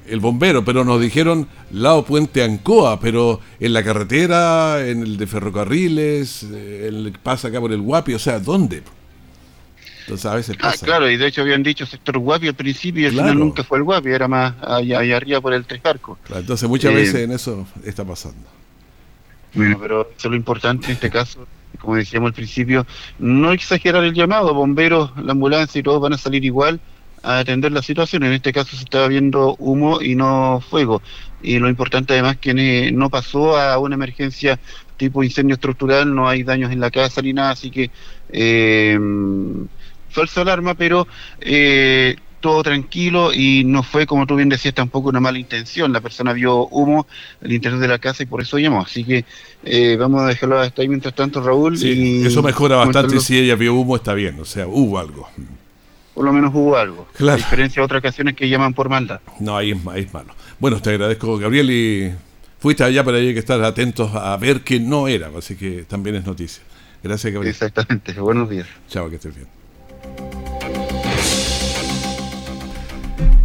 el, 0.07 0.19
bombero? 0.21 0.63
Pero 0.63 0.85
nos 0.85 1.01
dijeron 1.01 1.49
lado 1.71 2.05
Puente 2.05 2.41
Ancoa, 2.41 3.01
pero 3.01 3.41
en 3.59 3.73
la 3.73 3.83
carretera, 3.83 4.87
en 4.87 5.03
el 5.03 5.17
de 5.17 5.27
ferrocarriles, 5.27 6.43
eh, 6.53 6.85
el 6.87 7.13
pasa 7.21 7.49
acá 7.49 7.59
por 7.59 7.73
el 7.73 7.81
Guapi, 7.81 8.13
o 8.13 8.19
sea, 8.19 8.39
¿dónde? 8.39 8.83
Entonces 10.03 10.25
a 10.25 10.35
veces 10.35 10.55
ah, 10.59 10.71
pasa. 10.71 10.77
Ah, 10.83 10.85
claro, 10.85 11.11
y 11.11 11.17
de 11.17 11.27
hecho 11.27 11.41
habían 11.41 11.63
dicho 11.63 11.85
sector 11.85 12.17
Guapi 12.17 12.47
al 12.47 12.55
principio 12.55 13.01
y 13.01 13.05
al 13.07 13.11
final 13.11 13.37
nunca 13.37 13.65
fue 13.65 13.79
el 13.79 13.83
Guapi, 13.83 14.07
era 14.07 14.29
más 14.29 14.53
allá, 14.61 15.17
arriba 15.17 15.41
por 15.41 15.53
el 15.53 15.65
Tres 15.65 15.81
entonces 16.33 16.69
muchas 16.69 16.93
veces 16.93 17.15
en 17.15 17.33
eso 17.33 17.67
está 17.83 18.05
pasando. 18.05 18.56
Bueno, 19.53 19.77
pero 19.79 20.01
eso 20.01 20.27
es 20.27 20.31
lo 20.31 20.35
importante 20.35 20.87
en 20.87 20.93
este 20.93 21.09
caso, 21.09 21.47
como 21.79 21.95
decíamos 21.95 22.27
al 22.27 22.33
principio, 22.33 22.85
no 23.19 23.51
exagerar 23.51 24.03
el 24.03 24.13
llamado, 24.13 24.53
bomberos, 24.53 25.11
la 25.17 25.31
ambulancia 25.31 25.79
y 25.79 25.83
todos 25.83 26.01
van 26.01 26.13
a 26.13 26.17
salir 26.17 26.43
igual 26.45 26.79
a 27.23 27.39
atender 27.39 27.71
la 27.71 27.81
situación. 27.81 28.23
En 28.23 28.33
este 28.33 28.53
caso 28.53 28.75
se 28.75 28.83
estaba 28.83 29.07
viendo 29.07 29.55
humo 29.59 30.01
y 30.01 30.15
no 30.15 30.61
fuego. 30.69 31.01
Y 31.41 31.59
lo 31.59 31.69
importante 31.69 32.13
además 32.13 32.37
que 32.37 32.91
no 32.91 33.09
pasó 33.09 33.57
a 33.57 33.77
una 33.79 33.95
emergencia 33.95 34.59
tipo 34.97 35.23
incendio 35.23 35.55
estructural, 35.55 36.13
no 36.13 36.27
hay 36.27 36.43
daños 36.43 36.71
en 36.71 36.79
la 36.79 36.91
casa 36.91 37.21
ni 37.21 37.33
nada, 37.33 37.51
así 37.51 37.69
que 37.69 37.91
eh, 38.29 38.99
falsa 40.09 40.41
alarma, 40.41 40.73
pero 40.73 41.07
eh, 41.39 42.15
todo 42.47 42.63
tranquilo 42.63 43.33
y 43.33 43.65
no 43.65 43.83
fue, 43.83 44.07
como 44.07 44.25
tú 44.25 44.37
bien 44.37 44.47
decías, 44.47 44.73
tampoco 44.73 45.09
una 45.09 45.19
mala 45.19 45.37
intención. 45.37 45.91
La 45.91 45.99
persona 45.99 46.31
vio 46.31 46.65
humo 46.67 47.05
al 47.43 47.51
interior 47.51 47.77
de 47.81 47.89
la 47.89 47.99
casa 47.99 48.23
y 48.23 48.25
por 48.25 48.41
eso 48.41 48.57
llamó. 48.57 48.79
Así 48.79 49.03
que 49.03 49.25
eh, 49.65 49.97
vamos 49.99 50.21
a 50.21 50.27
dejarlo 50.27 50.57
hasta 50.57 50.81
ahí 50.81 50.87
mientras 50.87 51.13
tanto, 51.13 51.41
Raúl. 51.41 51.77
y 51.77 52.25
eso 52.25 52.41
mejora 52.41 52.77
bastante 52.77 53.19
si 53.19 53.37
ella 53.37 53.55
vio 53.55 53.73
humo, 53.73 53.97
está 53.97 54.13
bien. 54.13 54.39
O 54.39 54.45
sea, 54.45 54.65
hubo 54.65 54.97
algo. 54.97 55.27
Por 56.13 56.23
lo 56.23 56.31
menos 56.31 56.55
hubo 56.55 56.77
algo. 56.77 57.05
A 57.19 57.35
diferencia 57.35 57.81
de 57.81 57.85
otras 57.85 57.99
ocasiones 57.99 58.33
que 58.33 58.47
llaman 58.47 58.73
por 58.73 58.87
maldad. 58.87 59.19
No, 59.41 59.57
ahí 59.57 59.71
es, 59.71 59.87
ahí 59.87 60.03
es 60.03 60.13
malo. 60.13 60.33
Bueno, 60.57 60.81
te 60.81 60.91
agradezco, 60.91 61.37
Gabriel, 61.37 61.69
y 61.69 62.13
fuiste 62.59 62.85
allá 62.85 63.03
para 63.03 63.17
que 63.17 63.37
estar 63.37 63.61
atentos 63.61 64.15
a 64.15 64.37
ver 64.37 64.61
que 64.61 64.79
no 64.79 65.09
era, 65.09 65.29
así 65.37 65.57
que 65.57 65.83
también 65.83 66.15
es 66.15 66.25
noticia. 66.25 66.63
Gracias, 67.03 67.33
Gabriel. 67.33 67.51
Exactamente. 67.51 68.13
Buenos 68.13 68.49
días. 68.49 68.67
Chao, 68.87 69.09
que 69.09 69.17
estés 69.17 69.35
bien. 69.35 69.47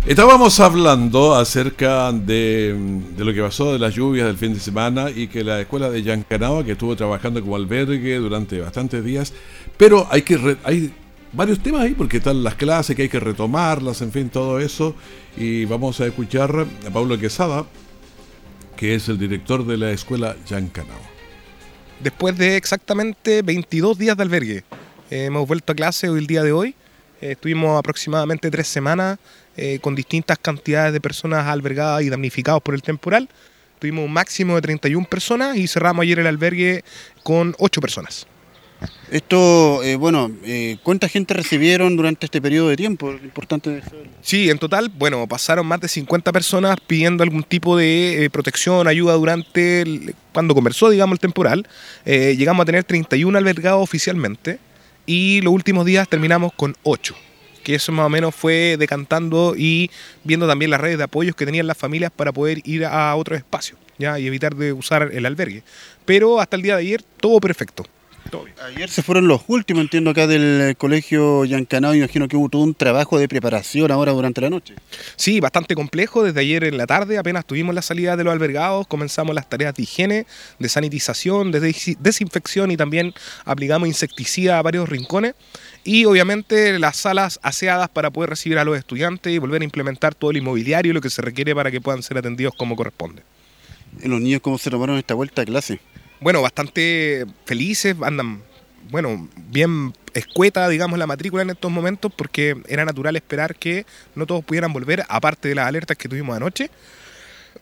Estábamos 0.05 0.59
hablando 0.59 1.37
acerca 1.37 2.11
de, 2.11 2.77
lo 3.17 3.33
que 3.33 3.41
pasó 3.41 3.73
de 3.73 3.79
las 3.79 3.95
lluvias 3.95 4.27
del 4.27 4.37
fin 4.37 4.53
de 4.53 4.59
semana 4.59 5.09
y 5.11 5.29
que 5.29 5.45
la 5.45 5.61
escuela 5.61 5.91
de 5.91 6.03
Yancanaba, 6.03 6.65
que 6.65 6.73
estuvo 6.73 6.97
trabajando 6.97 7.41
como 7.41 7.55
albergue 7.55 8.17
durante 8.17 8.61
bastantes 8.61 9.05
días, 9.05 9.33
pero 9.77 10.09
hay 10.11 10.23
que 10.23 10.57
hay 10.65 10.93
varios 11.33 11.61
temas 11.61 11.83
ahí 11.83 11.95
porque 11.95 12.17
están 12.17 12.43
las 12.43 12.57
clases 12.57 12.97
que 12.97 13.03
hay 13.03 13.09
que 13.09 13.21
retomarlas, 13.21 14.03
en 14.03 14.11
fin, 14.11 14.29
todo 14.29 14.59
eso. 14.59 14.97
Y 15.37 15.67
vamos 15.67 16.01
a 16.01 16.07
escuchar 16.07 16.67
a 16.85 16.91
Pablo 16.91 17.17
Quesada, 17.17 17.65
que 18.77 18.97
es 18.97 19.09
el 19.09 19.19
director 19.19 19.65
de 19.65 19.77
la 19.77 19.93
escuela 19.93 20.35
Yancanaba. 20.49 20.99
Después 22.01 22.37
de 22.37 22.57
exactamente 22.57 23.43
22 23.43 23.99
días 23.99 24.17
de 24.17 24.23
albergue, 24.25 24.65
hemos 25.11 25.47
vuelto 25.47 25.73
a 25.73 25.77
clase 25.77 26.09
hoy 26.09 26.19
el 26.19 26.27
día 26.27 26.43
de 26.43 26.51
hoy. 26.51 26.75
estuvimos 27.21 27.79
aproximadamente 27.79 28.51
tres 28.51 28.67
semanas 28.67 29.21
eh, 29.57 29.79
con 29.83 29.95
distintas 29.95 30.39
cantidades 30.39 30.95
de 30.95 31.01
personas 31.01 31.47
albergadas 31.47 32.03
y 32.03 32.09
damnificados 32.09 32.63
por 32.63 32.75
el 32.75 32.83
temporal. 32.83 33.29
Tuvimos 33.79 34.07
un 34.07 34.13
máximo 34.13 34.55
de 34.55 34.63
31 34.63 35.07
personas 35.07 35.57
y 35.57 35.69
cerramos 35.69 36.05
ayer 36.05 36.21
el 36.21 36.27
albergue 36.27 36.85
con 37.23 37.55
8 37.59 37.81
personas. 37.81 38.27
Esto, 39.11 39.83
eh, 39.83 39.97
bueno, 39.97 40.31
eh, 40.45 40.79
¿cuánta 40.83 41.07
gente 41.09 41.35
recibieron 41.35 41.97
durante 41.97 42.27
este 42.27 42.41
periodo 42.41 42.69
de 42.69 42.77
tiempo? 42.77 43.13
Importante. 43.13 43.83
Sí, 44.23 44.49
en 44.49 44.59
total, 44.59 44.89
bueno, 44.89 45.27
pasaron 45.29 45.67
más 45.67 45.81
de 45.81 45.89
50 45.89 46.33
personas 46.33 46.77
pidiendo 46.87 47.23
algún 47.23 47.43
tipo 47.43 47.77
de 47.77 48.31
protección, 48.33 48.89
ayuda 48.89 49.13
durante 49.15 50.15
cuando 50.33 50.55
conversó, 50.55 50.89
digamos, 50.89 51.17
el 51.17 51.21
temporal. 51.21 51.69
llegamos 52.05 52.63
a 52.63 52.67
tener 52.67 52.85
31 52.85 53.37
albergados 53.37 53.83
oficialmente 53.83 54.59
y 55.05 55.43
los 55.43 55.53
últimos 55.53 55.85
días 55.85 56.09
terminamos 56.09 56.53
con 56.55 56.75
8 56.83 57.15
que 57.63 57.75
eso 57.75 57.93
más 57.93 58.07
o 58.07 58.09
menos 58.09 58.35
fue 58.35 58.77
decantando 58.79 59.55
y 59.57 59.91
viendo 60.25 60.47
también 60.47 60.71
las 60.71 60.81
redes 60.81 60.99
de 60.99 61.05
apoyos 61.05 61.37
que 61.37 61.47
tenían 61.47 61.67
las 61.67 61.77
familias 61.77 62.11
para 62.15 62.33
poder 62.33 62.61
ir 62.65 62.85
a 62.85 63.15
otros 63.15 63.39
espacios 63.39 63.79
¿ya? 63.99 64.19
y 64.19 64.27
evitar 64.27 64.55
de 64.55 64.73
usar 64.73 65.11
el 65.13 65.27
albergue. 65.27 65.63
Pero 66.05 66.41
hasta 66.41 66.57
el 66.57 66.63
día 66.63 66.77
de 66.77 66.83
ayer 66.83 67.03
todo 67.03 67.41
perfecto. 67.41 67.87
Ayer 68.65 68.89
se 68.89 69.03
fueron 69.03 69.29
los 69.29 69.43
últimos, 69.49 69.83
entiendo, 69.83 70.11
acá 70.11 70.27
del 70.27 70.77
colegio 70.77 71.45
Yancanao. 71.45 71.95
Imagino 71.95 72.29
que 72.29 72.37
hubo 72.37 72.49
todo 72.49 72.63
un 72.63 72.75
trabajo 72.75 73.19
de 73.19 73.29
preparación 73.29 73.91
ahora 73.91 74.13
durante 74.13 74.41
la 74.41 74.51
noche. 74.51 74.75
Sí, 75.17 75.41
bastante 75.41 75.75
complejo. 75.75 76.23
Desde 76.23 76.41
ayer 76.41 76.65
en 76.65 76.79
la 76.79 76.87
tarde 76.87 77.19
apenas 77.19 77.45
tuvimos 77.45 77.75
la 77.75 77.83
salida 77.83 78.17
de 78.17 78.25
los 78.25 78.33
albergados, 78.33 78.87
comenzamos 78.87 79.35
las 79.35 79.49
tareas 79.49 79.75
de 79.75 79.83
higiene, 79.83 80.27
de 80.59 80.69
sanitización, 80.69 81.53
de 81.53 81.61
desinfección 82.01 82.71
y 82.71 82.77
también 82.77 83.13
aplicamos 83.45 83.89
insecticida 83.89 84.59
a 84.59 84.63
varios 84.63 84.89
rincones. 84.89 85.35
Y 85.85 86.05
obviamente 86.05 86.79
las 86.79 86.97
salas 86.97 87.41
aseadas 87.43 87.89
para 87.89 88.11
poder 88.11 88.31
recibir 88.31 88.59
a 88.59 88.65
los 88.65 88.79
estudiantes 88.79 89.33
y 89.33 89.39
volver 89.39 89.63
a 89.63 89.65
implementar 89.65 90.15
todo 90.15 90.31
el 90.31 90.37
inmobiliario 90.37 90.91
y 90.91 90.95
lo 90.95 91.01
que 91.01 91.11
se 91.11 91.23
requiere 91.23 91.55
para 91.55 91.71
que 91.71 91.81
puedan 91.81 92.03
ser 92.03 92.19
atendidos 92.19 92.55
como 92.57 92.77
corresponde. 92.77 93.23
¿Y 94.03 94.09
los 94.09 94.21
niños 94.21 94.41
cómo 94.41 94.59
se 94.59 94.71
tomaron 94.71 94.97
esta 94.97 95.15
vuelta 95.15 95.43
a 95.43 95.45
clase? 95.45 95.81
Bueno, 96.23 96.41
bastante 96.41 97.27
felices, 97.45 97.97
andan, 98.03 98.43
bueno, 98.91 99.29
bien 99.49 99.93
escueta, 100.15 100.69
digamos, 100.69 100.99
la 100.99 101.07
matrícula 101.07 101.43
en 101.43 101.51
estos 101.51 101.71
momentos, 101.71 102.13
porque 102.15 102.57
era 102.69 102.85
natural 102.85 103.17
esperar 103.17 103.57
que 103.57 103.87
no 104.15 104.27
todos 104.27 104.45
pudieran 104.45 104.73
volver, 104.73 105.05
aparte 105.09 105.49
de 105.49 105.55
las 105.55 105.67
alertas 105.67 105.97
que 105.97 106.09
tuvimos 106.09 106.37
anoche. 106.37 106.71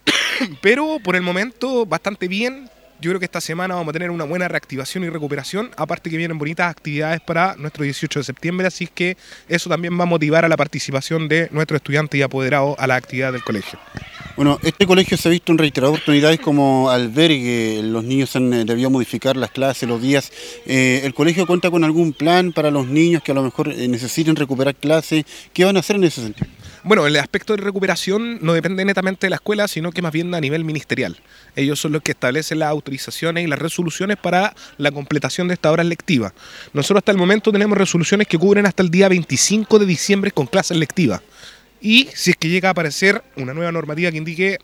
Pero 0.63 0.99
por 1.03 1.17
el 1.17 1.23
momento, 1.23 1.87
bastante 1.87 2.29
bien. 2.29 2.69
Yo 3.01 3.11
creo 3.11 3.19
que 3.19 3.25
esta 3.25 3.41
semana 3.41 3.75
vamos 3.75 3.91
a 3.91 3.93
tener 3.95 4.11
una 4.11 4.25
buena 4.25 4.47
reactivación 4.47 5.05
y 5.05 5.09
recuperación, 5.09 5.71
aparte 5.79 6.11
que 6.11 6.19
vienen 6.19 6.39
bonitas 6.39 6.71
actividades 6.71 7.23
para 7.23 7.57
nuestro 7.57 7.83
18 7.83 8.21
de 8.21 8.25
septiembre, 8.25 8.67
así 8.67 8.87
que 8.87 9.17
eso 9.49 9.71
también 9.71 9.99
va 9.99 10.03
a 10.03 10.07
motivar 10.07 10.45
a 10.45 10.49
la 10.49 10.57
participación 10.59 11.27
de 11.27 11.49
nuestros 11.51 11.79
estudiantes 11.79 12.19
y 12.19 12.23
apoderados 12.23 12.77
a 12.79 12.87
la 12.87 12.97
actividad 12.97 13.33
del 13.33 13.43
colegio. 13.43 13.79
Bueno, 14.37 14.59
este 14.63 14.87
colegio 14.87 15.17
se 15.17 15.29
ha 15.29 15.31
visto 15.31 15.51
en 15.51 15.57
reiteradas 15.57 15.97
oportunidades 15.97 16.41
como 16.41 16.91
albergue, 16.91 17.81
los 17.83 18.05
niños 18.05 18.37
han 18.37 18.53
eh, 18.53 18.65
debido 18.67 18.91
modificar 18.91 19.35
las 19.35 19.51
clases, 19.51 19.89
los 19.89 20.01
días. 20.01 20.31
Eh, 20.67 21.01
¿El 21.03 21.15
colegio 21.15 21.47
cuenta 21.47 21.71
con 21.71 21.85
algún 21.85 22.13
plan 22.13 22.53
para 22.53 22.71
los 22.71 22.87
niños 22.87 23.23
que 23.23 23.33
a 23.33 23.35
lo 23.35 23.43
mejor 23.43 23.73
eh, 23.73 23.89
necesiten 23.89 24.37
recuperar 24.37 24.75
clases? 24.75 25.25
¿Qué 25.55 25.65
van 25.65 25.77
a 25.77 25.81
hacer 25.81 25.97
en 25.97 26.05
ese 26.05 26.23
sentido? 26.23 26.49
Bueno, 26.83 27.07
el 27.07 27.17
aspecto 27.17 27.55
de 27.55 27.63
recuperación 27.63 28.39
no 28.41 28.55
depende 28.55 28.85
netamente 28.87 29.27
de 29.27 29.31
la 29.31 29.37
escuela, 29.37 29.69
sino 29.69 29.93
que 29.93 30.01
más 30.01 30.13
bien 30.13 30.35
a 30.35 30.41
nivel 30.41 30.65
ministerial. 30.65 31.19
Ellos 31.55 31.79
son 31.79 31.93
los 31.93 32.03
que 32.03 32.13
establecen 32.13 32.59
las 32.59 32.71
autorizaciones 32.71 33.45
y 33.45 33.47
las 33.47 33.59
resoluciones 33.59 34.17
para 34.17 34.55
la 34.79 34.91
completación 34.91 35.49
de 35.49 35.55
esta 35.55 35.71
hora 35.71 35.85
lectiva. 35.85 36.33
Nosotros 36.73 37.01
hasta 37.01 37.13
el 37.13 37.19
momento 37.19 37.53
tenemos 37.53 37.77
resoluciones 37.77 38.27
que 38.27 38.39
cubren 38.39 38.65
hasta 38.65 38.83
el 38.83 38.91
día 38.91 39.09
25 39.11 39.79
de 39.79 39.87
diciembre 39.87 40.31
con 40.31 40.47
clases 40.47 40.79
lectivas. 40.79 41.21
Y 41.83 42.09
si 42.15 42.31
es 42.31 42.37
que 42.37 42.49
llega 42.49 42.69
a 42.69 42.73
aparecer 42.73 43.23
una 43.37 43.53
nueva 43.53 43.73
normativa 43.73 44.11
que 44.11 44.19
indique 44.19 44.59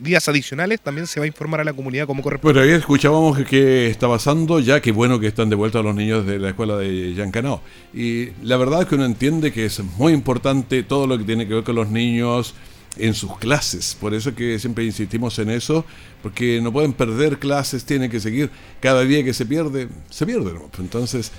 días 0.00 0.28
adicionales, 0.28 0.80
también 0.80 1.06
se 1.06 1.20
va 1.20 1.24
a 1.24 1.26
informar 1.26 1.60
a 1.60 1.64
la 1.64 1.72
comunidad 1.72 2.06
como 2.06 2.22
corresponde. 2.22 2.58
Bueno, 2.58 2.72
ahí 2.72 2.78
escuchábamos 2.78 3.38
que 3.44 3.88
está 3.88 4.08
pasando, 4.08 4.60
ya 4.60 4.80
que 4.80 4.92
bueno 4.92 5.20
que 5.20 5.26
están 5.26 5.50
de 5.50 5.56
vuelta 5.56 5.82
los 5.82 5.94
niños 5.94 6.26
de 6.26 6.38
la 6.38 6.50
escuela 6.50 6.76
de 6.76 7.14
Yancanao. 7.14 7.62
Y 7.94 8.30
la 8.42 8.56
verdad 8.56 8.82
es 8.82 8.88
que 8.88 8.94
uno 8.94 9.04
entiende 9.04 9.52
que 9.52 9.66
es 9.66 9.80
muy 9.98 10.12
importante 10.12 10.82
todo 10.82 11.06
lo 11.06 11.18
que 11.18 11.24
tiene 11.24 11.46
que 11.46 11.54
ver 11.54 11.64
con 11.64 11.76
los 11.76 11.90
niños 11.90 12.54
en 12.96 13.14
sus 13.14 13.38
clases. 13.38 13.96
Por 13.98 14.14
eso 14.14 14.34
que 14.34 14.58
siempre 14.58 14.84
insistimos 14.84 15.38
en 15.38 15.50
eso, 15.50 15.84
porque 16.22 16.60
no 16.62 16.72
pueden 16.72 16.92
perder 16.92 17.38
clases, 17.38 17.84
tienen 17.84 18.10
que 18.10 18.20
seguir. 18.20 18.50
Cada 18.80 19.02
día 19.02 19.24
que 19.24 19.32
se 19.32 19.46
pierde, 19.46 19.88
se 20.08 20.26
pierde. 20.26 20.52
Entonces 20.78 21.30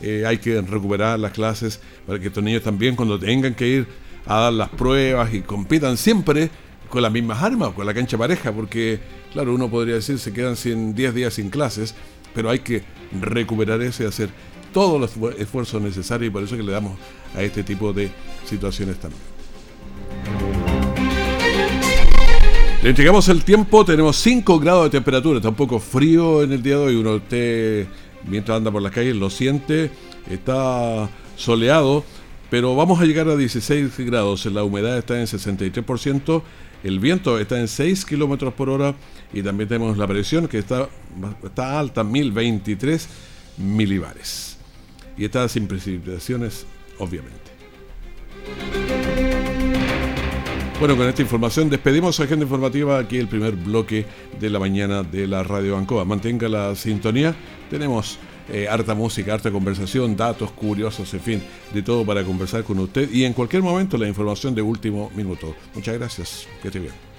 eh, 0.00 0.24
hay 0.26 0.38
que 0.38 0.60
recuperar 0.60 1.18
las 1.18 1.32
clases 1.32 1.80
para 2.06 2.18
que 2.18 2.28
estos 2.28 2.42
niños 2.42 2.62
también 2.62 2.96
cuando 2.96 3.18
tengan 3.18 3.54
que 3.54 3.66
ir 3.66 3.86
a 4.26 4.40
dar 4.40 4.52
las 4.52 4.68
pruebas 4.68 5.32
y 5.34 5.40
compitan 5.40 5.96
siempre 5.96 6.50
con 6.90 7.02
las 7.02 7.12
mismas 7.12 7.42
armas, 7.42 7.70
con 7.70 7.86
la 7.86 7.94
cancha 7.94 8.18
pareja, 8.18 8.52
porque, 8.52 9.00
claro, 9.32 9.54
uno 9.54 9.70
podría 9.70 9.94
decir 9.94 10.18
se 10.18 10.32
quedan 10.32 10.56
10 10.94 11.14
días 11.14 11.34
sin 11.34 11.48
clases, 11.48 11.94
pero 12.34 12.50
hay 12.50 12.58
que 12.58 12.82
recuperar 13.18 13.80
eso 13.80 14.02
y 14.02 14.06
hacer 14.06 14.28
todos 14.72 15.00
los 15.00 15.38
esfuerzos 15.38 15.80
necesarios 15.80 16.28
y 16.28 16.30
por 16.30 16.42
eso 16.42 16.56
que 16.56 16.62
le 16.62 16.72
damos 16.72 16.98
a 17.34 17.42
este 17.42 17.62
tipo 17.62 17.92
de 17.92 18.10
situaciones 18.44 18.98
también. 18.98 19.22
Le 22.82 22.90
entregamos 22.90 23.28
el 23.28 23.44
tiempo, 23.44 23.84
tenemos 23.84 24.16
5 24.16 24.58
grados 24.58 24.84
de 24.84 24.90
temperatura, 24.90 25.36
está 25.36 25.50
un 25.50 25.54
poco 25.54 25.78
frío 25.78 26.42
en 26.42 26.52
el 26.52 26.62
día 26.62 26.76
de 26.76 26.84
hoy, 26.84 26.96
uno 26.96 27.16
usted 27.16 27.86
mientras 28.26 28.56
anda 28.56 28.70
por 28.70 28.82
las 28.82 28.92
calles 28.92 29.16
lo 29.16 29.30
siente, 29.30 29.90
está 30.28 31.08
soleado, 31.36 32.04
pero 32.48 32.74
vamos 32.74 33.00
a 33.00 33.04
llegar 33.04 33.28
a 33.28 33.36
16 33.36 33.98
grados, 33.98 34.46
la 34.46 34.64
humedad 34.64 34.96
está 34.98 35.20
en 35.20 35.26
63%, 35.26 36.42
el 36.82 36.98
viento 36.98 37.38
está 37.38 37.58
en 37.60 37.68
6 37.68 38.04
kilómetros 38.04 38.54
por 38.54 38.70
hora 38.70 38.94
y 39.32 39.42
también 39.42 39.68
tenemos 39.68 39.96
la 39.98 40.06
presión 40.06 40.48
que 40.48 40.58
está, 40.58 40.88
está 41.42 41.78
alta, 41.78 42.02
1023 42.04 43.08
milibares. 43.58 44.56
Y 45.16 45.24
está 45.24 45.48
sin 45.48 45.66
precipitaciones, 45.66 46.66
obviamente. 46.98 47.50
Bueno, 50.78 50.96
con 50.96 51.06
esta 51.06 51.20
información 51.20 51.68
despedimos 51.68 52.18
a 52.18 52.24
Agenda 52.24 52.44
Informativa 52.44 52.98
aquí 52.98 53.18
el 53.18 53.28
primer 53.28 53.54
bloque 53.54 54.06
de 54.40 54.48
la 54.48 54.58
mañana 54.58 55.02
de 55.02 55.26
la 55.26 55.42
Radio 55.42 55.74
Bancoa. 55.74 56.06
Mantenga 56.06 56.48
la 56.48 56.74
sintonía. 56.74 57.34
Tenemos 57.68 58.18
eh, 58.52 58.68
harta 58.68 58.94
música, 58.94 59.34
harta 59.34 59.50
conversación, 59.50 60.16
datos 60.16 60.50
curiosos, 60.52 61.12
en 61.14 61.20
fin, 61.20 61.42
de 61.72 61.82
todo 61.82 62.04
para 62.04 62.24
conversar 62.24 62.64
con 62.64 62.78
usted 62.78 63.10
y 63.12 63.24
en 63.24 63.32
cualquier 63.32 63.62
momento 63.62 63.96
la 63.96 64.08
información 64.08 64.54
de 64.54 64.62
último 64.62 65.10
minuto. 65.14 65.54
Muchas 65.74 65.98
gracias, 65.98 66.46
que 66.62 66.68
esté 66.68 66.80
bien. 66.80 67.10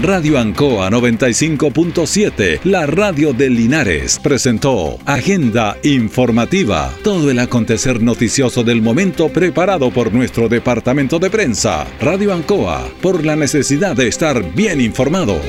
Radio 0.00 0.38
Ancoa 0.38 0.90
95.7, 0.90 2.60
la 2.62 2.86
radio 2.86 3.32
de 3.32 3.50
Linares, 3.50 4.20
presentó 4.22 4.96
Agenda 5.04 5.76
Informativa, 5.82 6.94
todo 7.02 7.32
el 7.32 7.40
acontecer 7.40 8.00
noticioso 8.00 8.62
del 8.62 8.80
momento 8.80 9.28
preparado 9.28 9.90
por 9.90 10.12
nuestro 10.12 10.48
departamento 10.48 11.18
de 11.18 11.30
prensa. 11.30 11.84
Radio 12.00 12.32
Ancoa, 12.32 12.88
por 13.02 13.26
la 13.26 13.34
necesidad 13.34 13.96
de 13.96 14.06
estar 14.06 14.54
bien 14.54 14.80
informado. 14.80 15.40